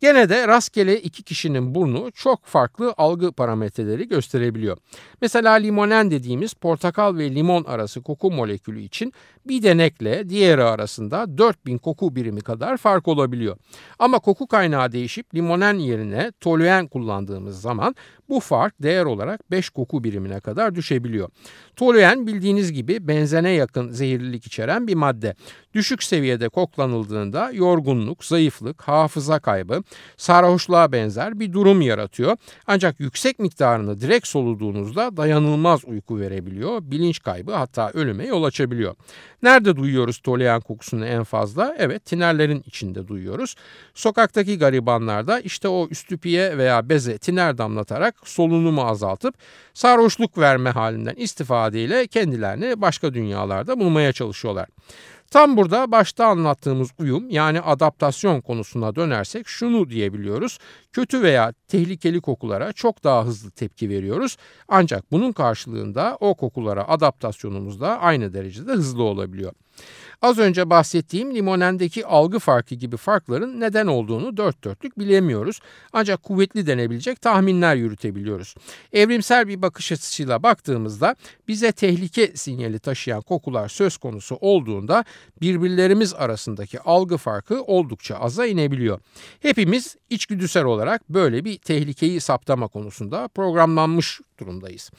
Gene 0.00 0.28
de 0.28 0.48
rastgele 0.48 1.00
iki 1.00 1.22
kişinin 1.22 1.74
burnu 1.74 2.12
çok 2.12 2.46
farklı 2.46 2.94
algı 2.96 3.32
parametreleri 3.32 4.08
gösterebiliyor. 4.08 4.76
Mesela 5.20 5.59
limonen 5.62 6.10
dediğimiz 6.10 6.54
portakal 6.54 7.16
ve 7.16 7.34
limon 7.34 7.64
arası 7.64 8.02
koku 8.02 8.30
molekülü 8.30 8.80
için 8.80 9.12
bir 9.48 9.62
denekle 9.62 10.28
diğeri 10.28 10.62
arasında 10.62 11.38
4000 11.38 11.78
koku 11.78 12.16
birimi 12.16 12.40
kadar 12.40 12.76
fark 12.76 13.08
olabiliyor. 13.08 13.56
Ama 13.98 14.18
koku 14.18 14.46
kaynağı 14.46 14.92
değişip 14.92 15.34
limonen 15.34 15.74
yerine 15.74 16.32
toluen 16.40 16.86
kullandığımız 16.86 17.60
zaman 17.60 17.94
bu 18.28 18.40
fark 18.40 18.82
değer 18.82 19.04
olarak 19.04 19.50
5 19.50 19.70
koku 19.70 20.04
birimine 20.04 20.40
kadar 20.40 20.74
düşebiliyor. 20.74 21.28
Toluen 21.76 22.26
bildiğiniz 22.26 22.72
gibi 22.72 23.08
benzene 23.08 23.50
yakın 23.50 23.90
zehirlilik 23.90 24.46
içeren 24.46 24.86
bir 24.86 24.94
madde. 24.94 25.34
Düşük 25.74 26.02
seviyede 26.02 26.48
koklanıldığında 26.48 27.50
yorgunluk, 27.52 28.24
zayıflık, 28.24 28.82
hafıza 28.82 29.38
kaybı, 29.38 29.82
sarhoşluğa 30.16 30.92
benzer 30.92 31.40
bir 31.40 31.52
durum 31.52 31.80
yaratıyor. 31.80 32.36
Ancak 32.66 33.00
yüksek 33.00 33.38
miktarını 33.38 34.00
direkt 34.00 34.26
soluduğunuzda 34.26 35.16
dayanılmaz 35.16 35.84
uyku 35.84 36.20
verebiliyor, 36.20 36.80
bilinç 36.82 37.22
kaybı 37.22 37.52
hatta 37.52 37.90
ölüme 37.90 38.26
yol 38.26 38.44
açabiliyor. 38.44 38.94
Nerede 39.42 39.76
duyuyoruz 39.76 40.18
toluen 40.18 40.60
kokusunu 40.60 41.06
en 41.06 41.24
fazla? 41.24 41.74
Evet 41.78 42.04
tinerlerin 42.04 42.62
içinde 42.66 43.08
duyuyoruz. 43.08 43.54
Sokaktaki 43.94 44.58
garibanlar 44.58 45.26
da 45.26 45.40
işte 45.40 45.68
o 45.68 45.88
üstüpiye 45.90 46.58
veya 46.58 46.88
beze 46.88 47.18
tiner 47.18 47.58
damlatarak 47.58 48.14
solunumu 48.24 48.82
azaltıp 48.82 49.34
sarhoşluk 49.74 50.38
verme 50.38 50.70
halinden 50.70 51.14
istifadeyle 51.14 52.06
kendilerini 52.06 52.80
başka 52.80 53.14
dünyalarda 53.14 53.80
bulmaya 53.80 54.12
çalışıyorlar. 54.12 54.66
Tam 55.30 55.56
burada 55.56 55.90
başta 55.92 56.26
anlattığımız 56.26 56.90
uyum 56.98 57.30
yani 57.30 57.60
adaptasyon 57.60 58.40
konusuna 58.40 58.96
dönersek 58.96 59.48
şunu 59.48 59.90
diyebiliyoruz. 59.90 60.58
Kötü 60.92 61.22
veya 61.22 61.52
tehlikeli 61.68 62.20
kokulara 62.20 62.72
çok 62.72 63.04
daha 63.04 63.24
hızlı 63.24 63.50
tepki 63.50 63.88
veriyoruz. 63.88 64.36
Ancak 64.68 65.12
bunun 65.12 65.32
karşılığında 65.32 66.16
o 66.20 66.34
kokulara 66.34 66.88
adaptasyonumuz 66.88 67.80
da 67.80 68.00
aynı 68.00 68.34
derecede 68.34 68.72
hızlı 68.72 69.02
olabiliyor. 69.02 69.52
Az 70.22 70.38
önce 70.38 70.70
bahsettiğim 70.70 71.34
limonendeki 71.34 72.06
algı 72.06 72.38
farkı 72.38 72.74
gibi 72.74 72.96
farkların 72.96 73.60
neden 73.60 73.86
olduğunu 73.86 74.36
dört 74.36 74.64
dörtlük 74.64 74.98
bilemiyoruz. 74.98 75.60
Ancak 75.92 76.22
kuvvetli 76.22 76.66
denebilecek 76.66 77.20
tahminler 77.20 77.76
yürütebiliyoruz. 77.76 78.54
Evrimsel 78.92 79.48
bir 79.48 79.62
bakış 79.62 79.92
açısıyla 79.92 80.42
baktığımızda 80.42 81.16
bize 81.48 81.72
tehlike 81.72 82.32
sinyali 82.36 82.78
taşıyan 82.78 83.22
kokular 83.22 83.68
söz 83.68 83.96
konusu 83.96 84.36
olduğunda 84.40 85.04
birbirlerimiz 85.40 86.14
arasındaki 86.14 86.80
algı 86.80 87.16
farkı 87.16 87.62
oldukça 87.62 88.16
aza 88.16 88.46
inebiliyor. 88.46 89.00
Hepimiz 89.40 89.96
içgüdüsel 90.10 90.64
olarak 90.64 91.08
böyle 91.08 91.44
bir 91.44 91.58
tehlikeyi 91.58 92.20
saptama 92.20 92.68
konusunda 92.68 93.28
programlanmış 93.28 94.20
durumdayız. 94.38 94.90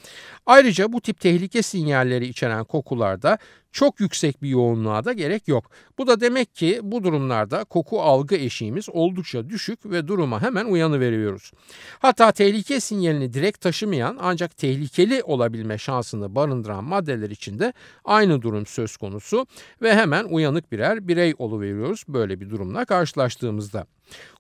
Ayrıca 0.46 0.94
bu 0.94 1.02
tip 1.02 1.20
tehlike 1.20 1.62
sinyalleri 1.62 2.28
içeren 2.28 2.64
kokularda 2.64 3.38
Çok 3.72 4.00
yüksek 4.00 4.42
bir 4.42 4.50
yoğunluğa 4.50 5.06
da 5.06 5.14
gerek 5.14 5.48
yok. 5.48 5.72
Bu 5.98 6.08
da 6.08 6.22
demek 6.22 6.56
ki 6.56 6.80
bu 6.84 7.04
durumlarda 7.04 7.64
koku 7.64 8.02
algı 8.02 8.36
eşiğimiz 8.36 8.90
oldukça 8.90 9.50
düşük 9.50 9.86
ve 9.86 10.08
duruma 10.08 10.42
hemen 10.42 10.66
uyanıveriyoruz. 10.66 11.52
Hatta 12.00 12.32
tehlike 12.32 12.80
sinyalini 12.80 13.34
direkt 13.34 13.62
taşımayan 13.62 14.18
ancak 14.22 14.58
tehlikeli 14.58 15.24
olabilme 15.24 15.78
şansını 15.78 16.36
barındıran 16.36 16.84
maddeler 16.84 17.30
içinde 17.30 17.74
aynı 18.06 18.42
durum 18.42 18.66
söz 18.66 18.98
konusu 18.98 19.48
ve 19.82 19.96
hemen 19.96 20.26
uyanık 20.26 20.72
birer 20.72 21.08
birey 21.08 21.34
oluveriyoruz 21.38 22.04
böyle 22.08 22.40
bir 22.40 22.50
durumla 22.50 22.86
karşılaştığımızda. 22.86 23.86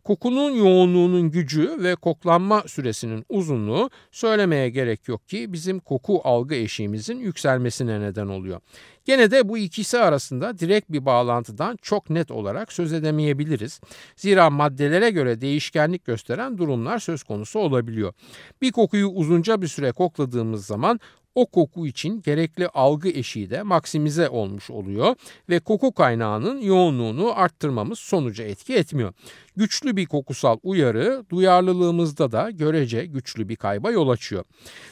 Kokunun 0.03 0.51
yoğunluğunun 0.51 1.31
gücü 1.31 1.83
ve 1.83 1.95
koklanma 1.95 2.63
süresinin 2.67 3.25
uzunluğu 3.29 3.89
söylemeye 4.11 4.69
gerek 4.69 5.07
yok 5.07 5.29
ki 5.29 5.53
bizim 5.53 5.79
koku 5.79 6.21
algı 6.23 6.55
eşiğimizin 6.55 7.19
yükselmesine 7.19 8.01
neden 8.01 8.27
oluyor. 8.27 8.61
Gene 9.05 9.31
de 9.31 9.49
bu 9.49 9.57
ikisi 9.57 9.99
arasında 9.99 10.59
direkt 10.59 10.89
bir 10.89 11.05
bağlantıdan 11.05 11.77
çok 11.81 12.09
net 12.09 12.31
olarak 12.31 12.73
söz 12.73 12.93
edemeyebiliriz. 12.93 13.81
Zira 14.15 14.49
maddelere 14.49 15.09
göre 15.09 15.41
değişkenlik 15.41 16.05
gösteren 16.05 16.57
durumlar 16.57 16.99
söz 16.99 17.23
konusu 17.23 17.59
olabiliyor. 17.59 18.13
Bir 18.61 18.71
kokuyu 18.71 19.07
uzunca 19.07 19.61
bir 19.61 19.67
süre 19.67 19.91
kokladığımız 19.91 20.65
zaman 20.65 20.99
o 21.35 21.45
koku 21.45 21.87
için 21.87 22.21
gerekli 22.21 22.67
algı 22.67 23.09
eşiği 23.09 23.49
de 23.49 23.63
maksimize 23.63 24.29
olmuş 24.29 24.69
oluyor 24.69 25.15
ve 25.49 25.59
koku 25.59 25.93
kaynağının 25.93 26.61
yoğunluğunu 26.61 27.39
arttırmamız 27.39 27.99
sonuca 27.99 28.43
etki 28.43 28.75
etmiyor. 28.75 29.13
Güçlü 29.55 29.95
bir 29.95 30.05
kokusal 30.05 30.57
uyarı 30.63 31.25
duyarlılığımızda 31.29 32.31
da 32.31 32.49
görece 32.51 33.05
güçlü 33.05 33.49
bir 33.49 33.55
kayba 33.55 33.91
yol 33.91 34.09
açıyor. 34.09 34.43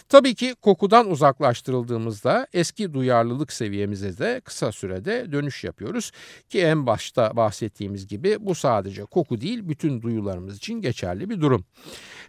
Tabii 0.09 0.35
ki 0.35 0.55
kokudan 0.61 1.11
uzaklaştırıldığımızda 1.11 2.47
eski 2.53 2.93
duyarlılık 2.93 3.53
seviyemize 3.53 4.17
de 4.17 4.41
kısa 4.45 4.71
sürede 4.71 5.31
dönüş 5.31 5.63
yapıyoruz 5.63 6.11
ki 6.49 6.61
en 6.61 6.85
başta 6.85 7.35
bahsettiğimiz 7.35 8.07
gibi 8.07 8.37
bu 8.39 8.55
sadece 8.55 9.05
koku 9.05 9.41
değil 9.41 9.69
bütün 9.69 10.01
duyularımız 10.01 10.57
için 10.57 10.81
geçerli 10.81 11.29
bir 11.29 11.41
durum. 11.41 11.65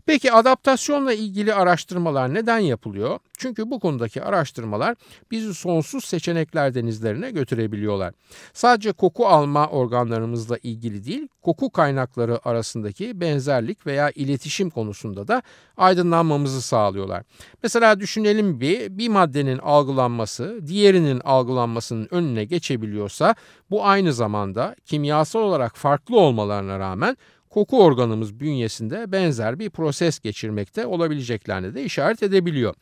Peki 0.06 0.32
adaptasyonla 0.32 1.12
ilgili 1.12 1.54
araştırmalar 1.54 2.34
neden 2.34 2.58
yapılıyor? 2.58 3.18
Çünkü 3.38 3.70
bu 3.70 3.80
konudaki 4.00 4.22
araştırmalar 4.22 4.96
bizi 5.30 5.54
sonsuz 5.54 6.04
seçenekler 6.04 6.74
denizlerine 6.74 7.30
götürebiliyorlar. 7.30 8.14
Sadece 8.52 8.92
koku 8.92 9.26
alma 9.26 9.68
organlarımızla 9.68 10.58
ilgili 10.62 11.04
değil, 11.04 11.28
koku 11.42 11.70
kaynakları 11.70 12.48
arasındaki 12.48 13.20
benzerlik 13.20 13.86
veya 13.86 14.10
iletişim 14.10 14.70
konusunda 14.70 15.28
da 15.28 15.42
aydınlanmamızı 15.76 16.62
sağlıyorlar. 16.62 17.22
Mesela 17.62 18.00
düşünelim 18.00 18.60
bir, 18.60 18.98
bir 18.98 19.08
maddenin 19.08 19.58
algılanması 19.58 20.60
diğerinin 20.66 21.20
algılanmasının 21.20 22.08
önüne 22.10 22.44
geçebiliyorsa 22.44 23.34
bu 23.70 23.84
aynı 23.84 24.12
zamanda 24.12 24.76
kimyasal 24.86 25.40
olarak 25.40 25.76
farklı 25.76 26.18
olmalarına 26.18 26.78
rağmen 26.78 27.16
koku 27.50 27.84
organımız 27.84 28.40
bünyesinde 28.40 29.12
benzer 29.12 29.58
bir 29.58 29.70
proses 29.70 30.18
geçirmekte 30.18 30.86
olabileceklerini 30.86 31.74
de 31.74 31.84
işaret 31.84 32.22
edebiliyor. 32.22 32.74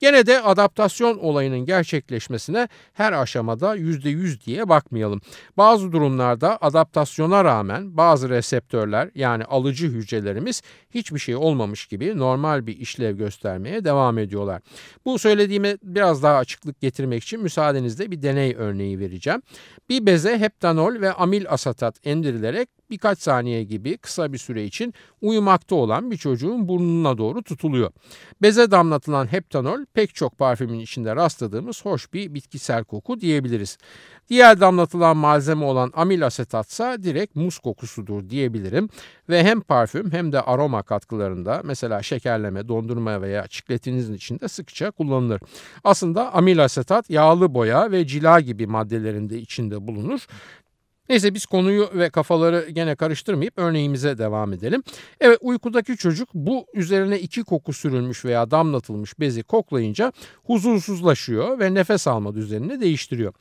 Gene 0.00 0.26
de 0.26 0.40
adaptasyon 0.40 1.18
olayının 1.18 1.58
gerçekleşmesine 1.58 2.68
her 2.92 3.12
aşamada 3.12 3.76
%100 3.76 4.44
diye 4.46 4.68
bakmayalım. 4.68 5.20
Bazı 5.56 5.92
durumlarda 5.92 6.58
adaptasyona 6.60 7.44
rağmen 7.44 7.96
bazı 7.96 8.28
reseptörler 8.28 9.10
yani 9.14 9.44
alıcı 9.44 9.86
hücrelerimiz 9.86 10.62
hiçbir 10.90 11.18
şey 11.18 11.36
olmamış 11.36 11.86
gibi 11.86 12.18
normal 12.18 12.66
bir 12.66 12.76
işlev 12.76 13.16
göstermeye 13.16 13.84
devam 13.84 14.18
ediyorlar. 14.18 14.62
Bu 15.04 15.18
söylediğime 15.18 15.78
biraz 15.82 16.22
daha 16.22 16.36
açıklık 16.36 16.80
getirmek 16.80 17.22
için 17.22 17.40
müsaadenizle 17.40 18.10
bir 18.10 18.22
deney 18.22 18.54
örneği 18.58 18.98
vereceğim. 18.98 19.42
Bir 19.88 20.06
beze 20.06 20.38
heptanol 20.38 21.00
ve 21.00 21.12
amil 21.12 21.44
asetat 21.48 22.06
endirilerek 22.06 22.68
birkaç 22.92 23.18
saniye 23.18 23.64
gibi 23.64 23.96
kısa 23.96 24.32
bir 24.32 24.38
süre 24.38 24.64
için 24.64 24.94
uyumakta 25.20 25.74
olan 25.74 26.10
bir 26.10 26.16
çocuğun 26.16 26.68
burnuna 26.68 27.18
doğru 27.18 27.42
tutuluyor. 27.42 27.90
Beze 28.42 28.70
damlatılan 28.70 29.26
heptanol 29.26 29.84
pek 29.94 30.14
çok 30.14 30.38
parfümün 30.38 30.78
içinde 30.78 31.16
rastladığımız 31.16 31.84
hoş 31.84 32.12
bir 32.12 32.34
bitkisel 32.34 32.84
koku 32.84 33.20
diyebiliriz. 33.20 33.78
Diğer 34.28 34.60
damlatılan 34.60 35.16
malzeme 35.16 35.64
olan 35.64 35.92
amil 35.94 36.26
asetatsa 36.26 37.02
direkt 37.02 37.36
muz 37.36 37.58
kokusudur 37.58 38.30
diyebilirim 38.30 38.88
ve 39.28 39.44
hem 39.44 39.60
parfüm 39.60 40.12
hem 40.12 40.32
de 40.32 40.40
aroma 40.40 40.82
katkılarında 40.82 41.60
mesela 41.64 42.02
şekerleme, 42.02 42.68
dondurma 42.68 43.22
veya 43.22 43.46
çikletinizin 43.46 44.14
içinde 44.14 44.48
sıkça 44.48 44.90
kullanılır. 44.90 45.40
Aslında 45.84 46.34
amil 46.34 46.64
asetat 46.64 47.10
yağlı 47.10 47.54
boya 47.54 47.90
ve 47.90 48.06
cila 48.06 48.40
gibi 48.40 48.66
maddelerin 48.66 49.30
de 49.30 49.38
içinde 49.38 49.86
bulunur. 49.86 50.26
Neyse 51.08 51.34
biz 51.34 51.46
konuyu 51.46 51.90
ve 51.94 52.10
kafaları 52.10 52.70
gene 52.70 52.96
karıştırmayıp 52.96 53.54
örneğimize 53.56 54.18
devam 54.18 54.52
edelim. 54.52 54.82
Evet 55.20 55.38
uykudaki 55.40 55.96
çocuk 55.96 56.28
bu 56.34 56.66
üzerine 56.74 57.20
iki 57.20 57.42
koku 57.42 57.72
sürülmüş 57.72 58.24
veya 58.24 58.50
damlatılmış 58.50 59.20
bezi 59.20 59.42
koklayınca 59.42 60.12
huzursuzlaşıyor 60.44 61.58
ve 61.58 61.74
nefes 61.74 62.06
alma 62.06 62.34
düzenini 62.34 62.80
değiştiriyor. 62.80 63.34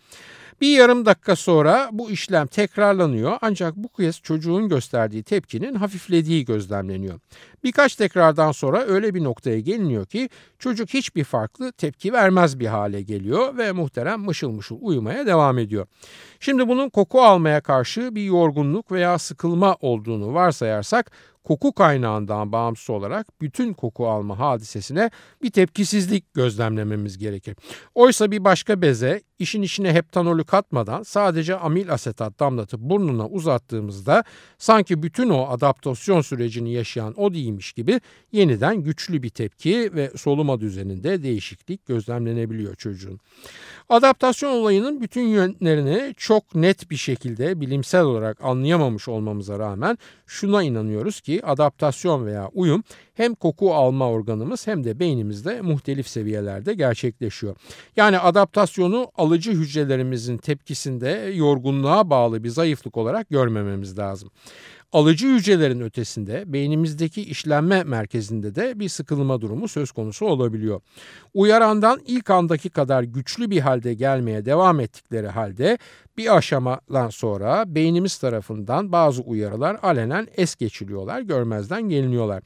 Bir 0.62 0.78
yarım 0.78 1.06
dakika 1.06 1.36
sonra 1.36 1.90
bu 1.92 2.12
işlem 2.12 2.48
tekrarlanıyor 2.48 3.38
ancak 3.42 3.76
bu 3.76 3.88
kez 3.88 4.22
çocuğun 4.22 4.70
gösterdiği 4.70 5.24
tepkinin 5.24 5.76
hafiflediği 5.76 6.46
gözlemleniyor. 6.46 7.20
Birkaç 7.64 7.96
tekrardan 7.96 8.52
sonra 8.52 8.82
öyle 8.82 9.14
bir 9.14 9.24
noktaya 9.24 9.60
geliniyor 9.60 10.06
ki 10.06 10.30
çocuk 10.60 10.90
hiçbir 10.90 11.24
farklı 11.24 11.72
tepki 11.72 12.14
vermez 12.14 12.60
bir 12.60 12.68
hale 12.68 13.02
geliyor 13.02 13.58
ve 13.58 13.72
muhterem 13.72 14.20
mışıl 14.20 14.50
mışıl 14.50 14.78
uyumaya 14.82 15.26
devam 15.26 15.58
ediyor. 15.58 15.88
Şimdi 16.40 16.68
bunun 16.68 16.90
koku 16.90 17.22
almaya 17.22 17.62
karşı 17.62 18.16
bir 18.16 18.24
yorgunluk 18.24 18.92
veya 18.92 19.18
sıkılma 19.18 19.78
olduğunu 19.82 20.34
varsayarsak 20.34 21.12
koku 21.44 21.74
kaynağından 21.74 22.52
bağımsız 22.52 22.90
olarak 22.90 23.42
bütün 23.42 23.74
koku 23.74 24.10
alma 24.10 24.40
hadisesine 24.40 25.12
bir 25.44 25.52
tepkisizlik 25.52 26.34
gözlemlememiz 26.34 27.18
gerekir. 27.18 27.56
Oysa 27.96 28.32
bir 28.32 28.44
başka 28.44 28.82
beze 28.82 29.22
işin 29.42 29.62
içine 29.62 29.94
heptanolü 29.94 30.44
katmadan 30.44 31.04
sadece 31.04 31.56
amil 31.56 31.94
asetat 31.94 32.40
damlatıp 32.40 32.80
burnuna 32.80 33.28
uzattığımızda 33.28 34.24
sanki 34.58 35.04
bütün 35.04 35.30
o 35.30 35.48
adaptasyon 35.50 36.22
sürecini 36.22 36.74
yaşayan 36.74 37.14
o 37.22 37.34
değilmiş 37.34 37.74
gibi 37.74 38.02
yeniden 38.32 38.84
güçlü 38.84 39.24
bir 39.24 39.30
tepki 39.30 39.96
ve 39.96 40.12
soluma 40.18 40.60
düzeninde 40.60 41.24
değişiklik 41.24 41.86
gözlemlenebiliyor 41.86 42.76
çocuğun. 42.76 43.20
Adaptasyon 43.90 44.52
olayının 44.52 45.02
bütün 45.02 45.28
yönlerini 45.28 46.14
çok 46.18 46.56
net 46.56 46.90
bir 46.92 46.98
şekilde 46.98 47.62
bilimsel 47.62 48.04
olarak 48.04 48.44
anlayamamış 48.44 49.08
olmamıza 49.08 49.60
rağmen 49.60 49.98
şuna 50.28 50.64
inanıyoruz 50.64 51.22
ki 51.22 51.46
adaptasyon 51.46 52.26
veya 52.26 52.50
uyum 52.54 52.84
hem 53.14 53.36
koku 53.36 53.74
alma 53.74 54.10
organımız 54.10 54.68
hem 54.68 54.84
de 54.84 55.00
beynimizde 55.00 55.62
muhtelif 55.62 56.08
seviyelerde 56.08 56.74
gerçekleşiyor. 56.74 57.56
Yani 57.96 58.20
adaptasyonu 58.20 59.12
alıcı 59.32 59.52
hücrelerimizin 59.52 60.38
tepkisinde 60.38 61.10
yorgunluğa 61.36 62.10
bağlı 62.10 62.44
bir 62.44 62.50
zayıflık 62.50 62.98
olarak 62.98 63.30
görmememiz 63.30 63.98
lazım. 63.98 64.30
Alıcı 64.92 65.28
hücrelerin 65.28 65.82
ötesinde 65.82 66.44
beynimizdeki 66.48 67.22
işlenme 67.22 67.84
merkezinde 67.84 68.56
de 68.56 68.80
bir 68.80 68.90
sıkılma 68.90 69.42
durumu 69.42 69.68
söz 69.68 69.92
konusu 69.92 70.26
olabiliyor. 70.26 70.82
Uyarandan 71.34 72.00
ilk 72.08 72.30
andaki 72.30 72.70
kadar 72.70 73.04
güçlü 73.04 73.50
bir 73.50 73.60
halde 73.60 73.94
gelmeye 73.94 74.46
devam 74.46 74.80
ettikleri 74.80 75.28
halde 75.28 75.78
bir 76.18 76.38
aşamadan 76.38 77.10
sonra 77.10 77.64
beynimiz 77.68 78.18
tarafından 78.18 78.92
bazı 78.92 79.22
uyarılar 79.22 79.78
alenen 79.82 80.28
es 80.38 80.56
geçiliyorlar, 80.56 81.22
görmezden 81.22 81.82
geliniyorlar. 81.82 82.44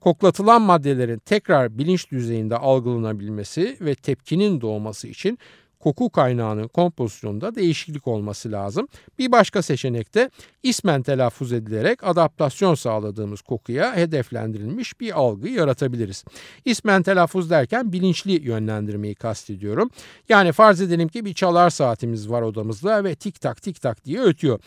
Koklatılan 0.00 0.62
maddelerin 0.62 1.18
tekrar 1.18 1.78
bilinç 1.78 2.10
düzeyinde 2.10 2.56
algılanabilmesi 2.56 3.76
ve 3.80 3.94
tepkinin 3.94 4.60
doğması 4.60 5.08
için 5.08 5.38
koku 5.80 6.10
kaynağının 6.10 6.68
kompozisyonunda 6.68 7.54
değişiklik 7.54 8.08
olması 8.08 8.52
lazım. 8.52 8.88
Bir 9.18 9.32
başka 9.32 9.62
seçenek 9.62 10.14
de 10.14 10.30
ismen 10.62 11.02
telaffuz 11.02 11.52
edilerek 11.52 12.04
adaptasyon 12.04 12.74
sağladığımız 12.74 13.40
kokuya 13.40 13.96
hedeflendirilmiş 13.96 15.00
bir 15.00 15.18
algı 15.18 15.48
yaratabiliriz. 15.48 16.24
İsmen 16.64 17.02
telaffuz 17.02 17.50
derken 17.50 17.92
bilinçli 17.92 18.32
yönlendirmeyi 18.48 19.14
kastediyorum. 19.14 19.90
Yani 20.28 20.52
farz 20.52 20.80
edelim 20.80 21.08
ki 21.08 21.24
bir 21.24 21.34
çalar 21.34 21.70
saatimiz 21.70 22.30
var 22.30 22.42
odamızda 22.42 23.04
ve 23.04 23.14
tik 23.14 23.40
tak 23.40 23.62
tik 23.62 23.80
tak 23.80 24.04
diye 24.04 24.20
ötüyor. 24.20 24.58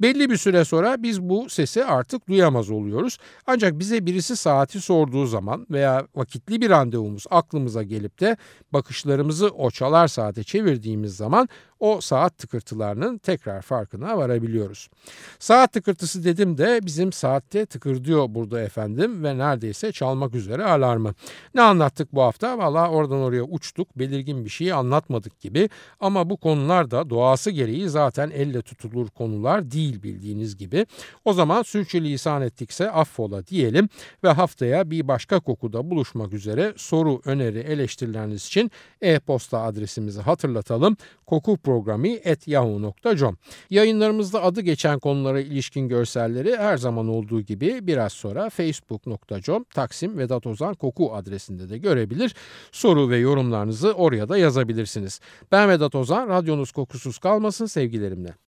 Belli 0.00 0.30
bir 0.30 0.36
süre 0.36 0.64
sonra 0.64 1.02
biz 1.02 1.22
bu 1.22 1.48
sesi 1.48 1.84
artık 1.84 2.28
duyamaz 2.28 2.70
oluyoruz. 2.70 3.18
Ancak 3.46 3.78
bize 3.78 4.06
birisi 4.06 4.36
saati 4.36 4.80
sorduğu 4.80 5.26
zaman 5.26 5.66
veya 5.70 6.06
vakitli 6.14 6.60
bir 6.60 6.70
randevumuz 6.70 7.24
aklımıza 7.30 7.82
gelip 7.82 8.20
de 8.20 8.36
bakışlarımızı 8.72 9.48
o 9.48 9.70
çalar 9.70 10.08
saate 10.08 10.44
çevirdiğimiz 10.44 11.16
zaman 11.16 11.48
o 11.80 12.00
saat 12.00 12.38
tıkırtılarının 12.38 13.18
tekrar 13.18 13.62
farkına 13.62 14.18
varabiliyoruz. 14.18 14.88
Saat 15.38 15.72
tıkırtısı 15.72 16.24
dedim 16.24 16.58
de 16.58 16.80
bizim 16.82 17.12
saatte 17.12 17.66
tıkırdıyor 17.66 18.26
burada 18.28 18.60
efendim 18.60 19.24
ve 19.24 19.38
neredeyse 19.38 19.92
çalmak 19.92 20.34
üzere 20.34 20.64
alarmı. 20.64 21.14
Ne 21.54 21.62
anlattık 21.62 22.14
bu 22.14 22.22
hafta? 22.22 22.58
Valla 22.58 22.90
oradan 22.90 23.18
oraya 23.18 23.42
uçtuk 23.42 23.98
belirgin 23.98 24.44
bir 24.44 24.50
şeyi 24.50 24.74
anlatmadık 24.74 25.40
gibi 25.40 25.68
ama 26.00 26.30
bu 26.30 26.36
konular 26.36 26.90
da 26.90 27.10
doğası 27.10 27.50
gereği 27.50 27.88
zaten 27.88 28.30
elle 28.30 28.62
tutulur 28.62 29.08
konular 29.08 29.70
değil 29.70 29.87
bildiğiniz 30.02 30.56
gibi. 30.56 30.86
O 31.24 31.32
zaman 31.32 31.62
sürçülisan 31.62 32.42
ettikse 32.42 32.90
affola 32.90 33.46
diyelim 33.46 33.88
ve 34.24 34.28
haftaya 34.28 34.90
bir 34.90 35.08
başka 35.08 35.40
kokuda 35.40 35.90
buluşmak 35.90 36.32
üzere 36.32 36.72
soru, 36.76 37.20
öneri, 37.24 37.58
eleştirileriniz 37.58 38.46
için 38.46 38.70
e-posta 39.00 39.62
adresimizi 39.62 40.20
hatırlatalım. 40.20 40.96
Koku 41.26 41.56
programı.yahoo.com 41.56 43.38
Yayınlarımızda 43.70 44.42
adı 44.42 44.60
geçen 44.60 44.98
konulara 44.98 45.40
ilişkin 45.40 45.88
görselleri 45.88 46.56
her 46.56 46.76
zaman 46.76 47.08
olduğu 47.08 47.40
gibi 47.40 47.86
biraz 47.86 48.12
sonra 48.12 48.50
facebook.com 48.50 49.64
Taksim 49.64 50.18
Vedat 50.18 50.46
Ozan 50.46 50.74
Koku 50.74 51.14
adresinde 51.14 51.70
de 51.70 51.78
görebilir. 51.78 52.34
Soru 52.72 53.10
ve 53.10 53.16
yorumlarınızı 53.16 53.92
oraya 53.92 54.28
da 54.28 54.38
yazabilirsiniz. 54.38 55.20
Ben 55.52 55.68
Vedat 55.68 55.94
Ozan, 55.94 56.28
radyonuz 56.28 56.72
kokusuz 56.72 57.18
kalmasın 57.18 57.66
sevgilerimle. 57.66 58.47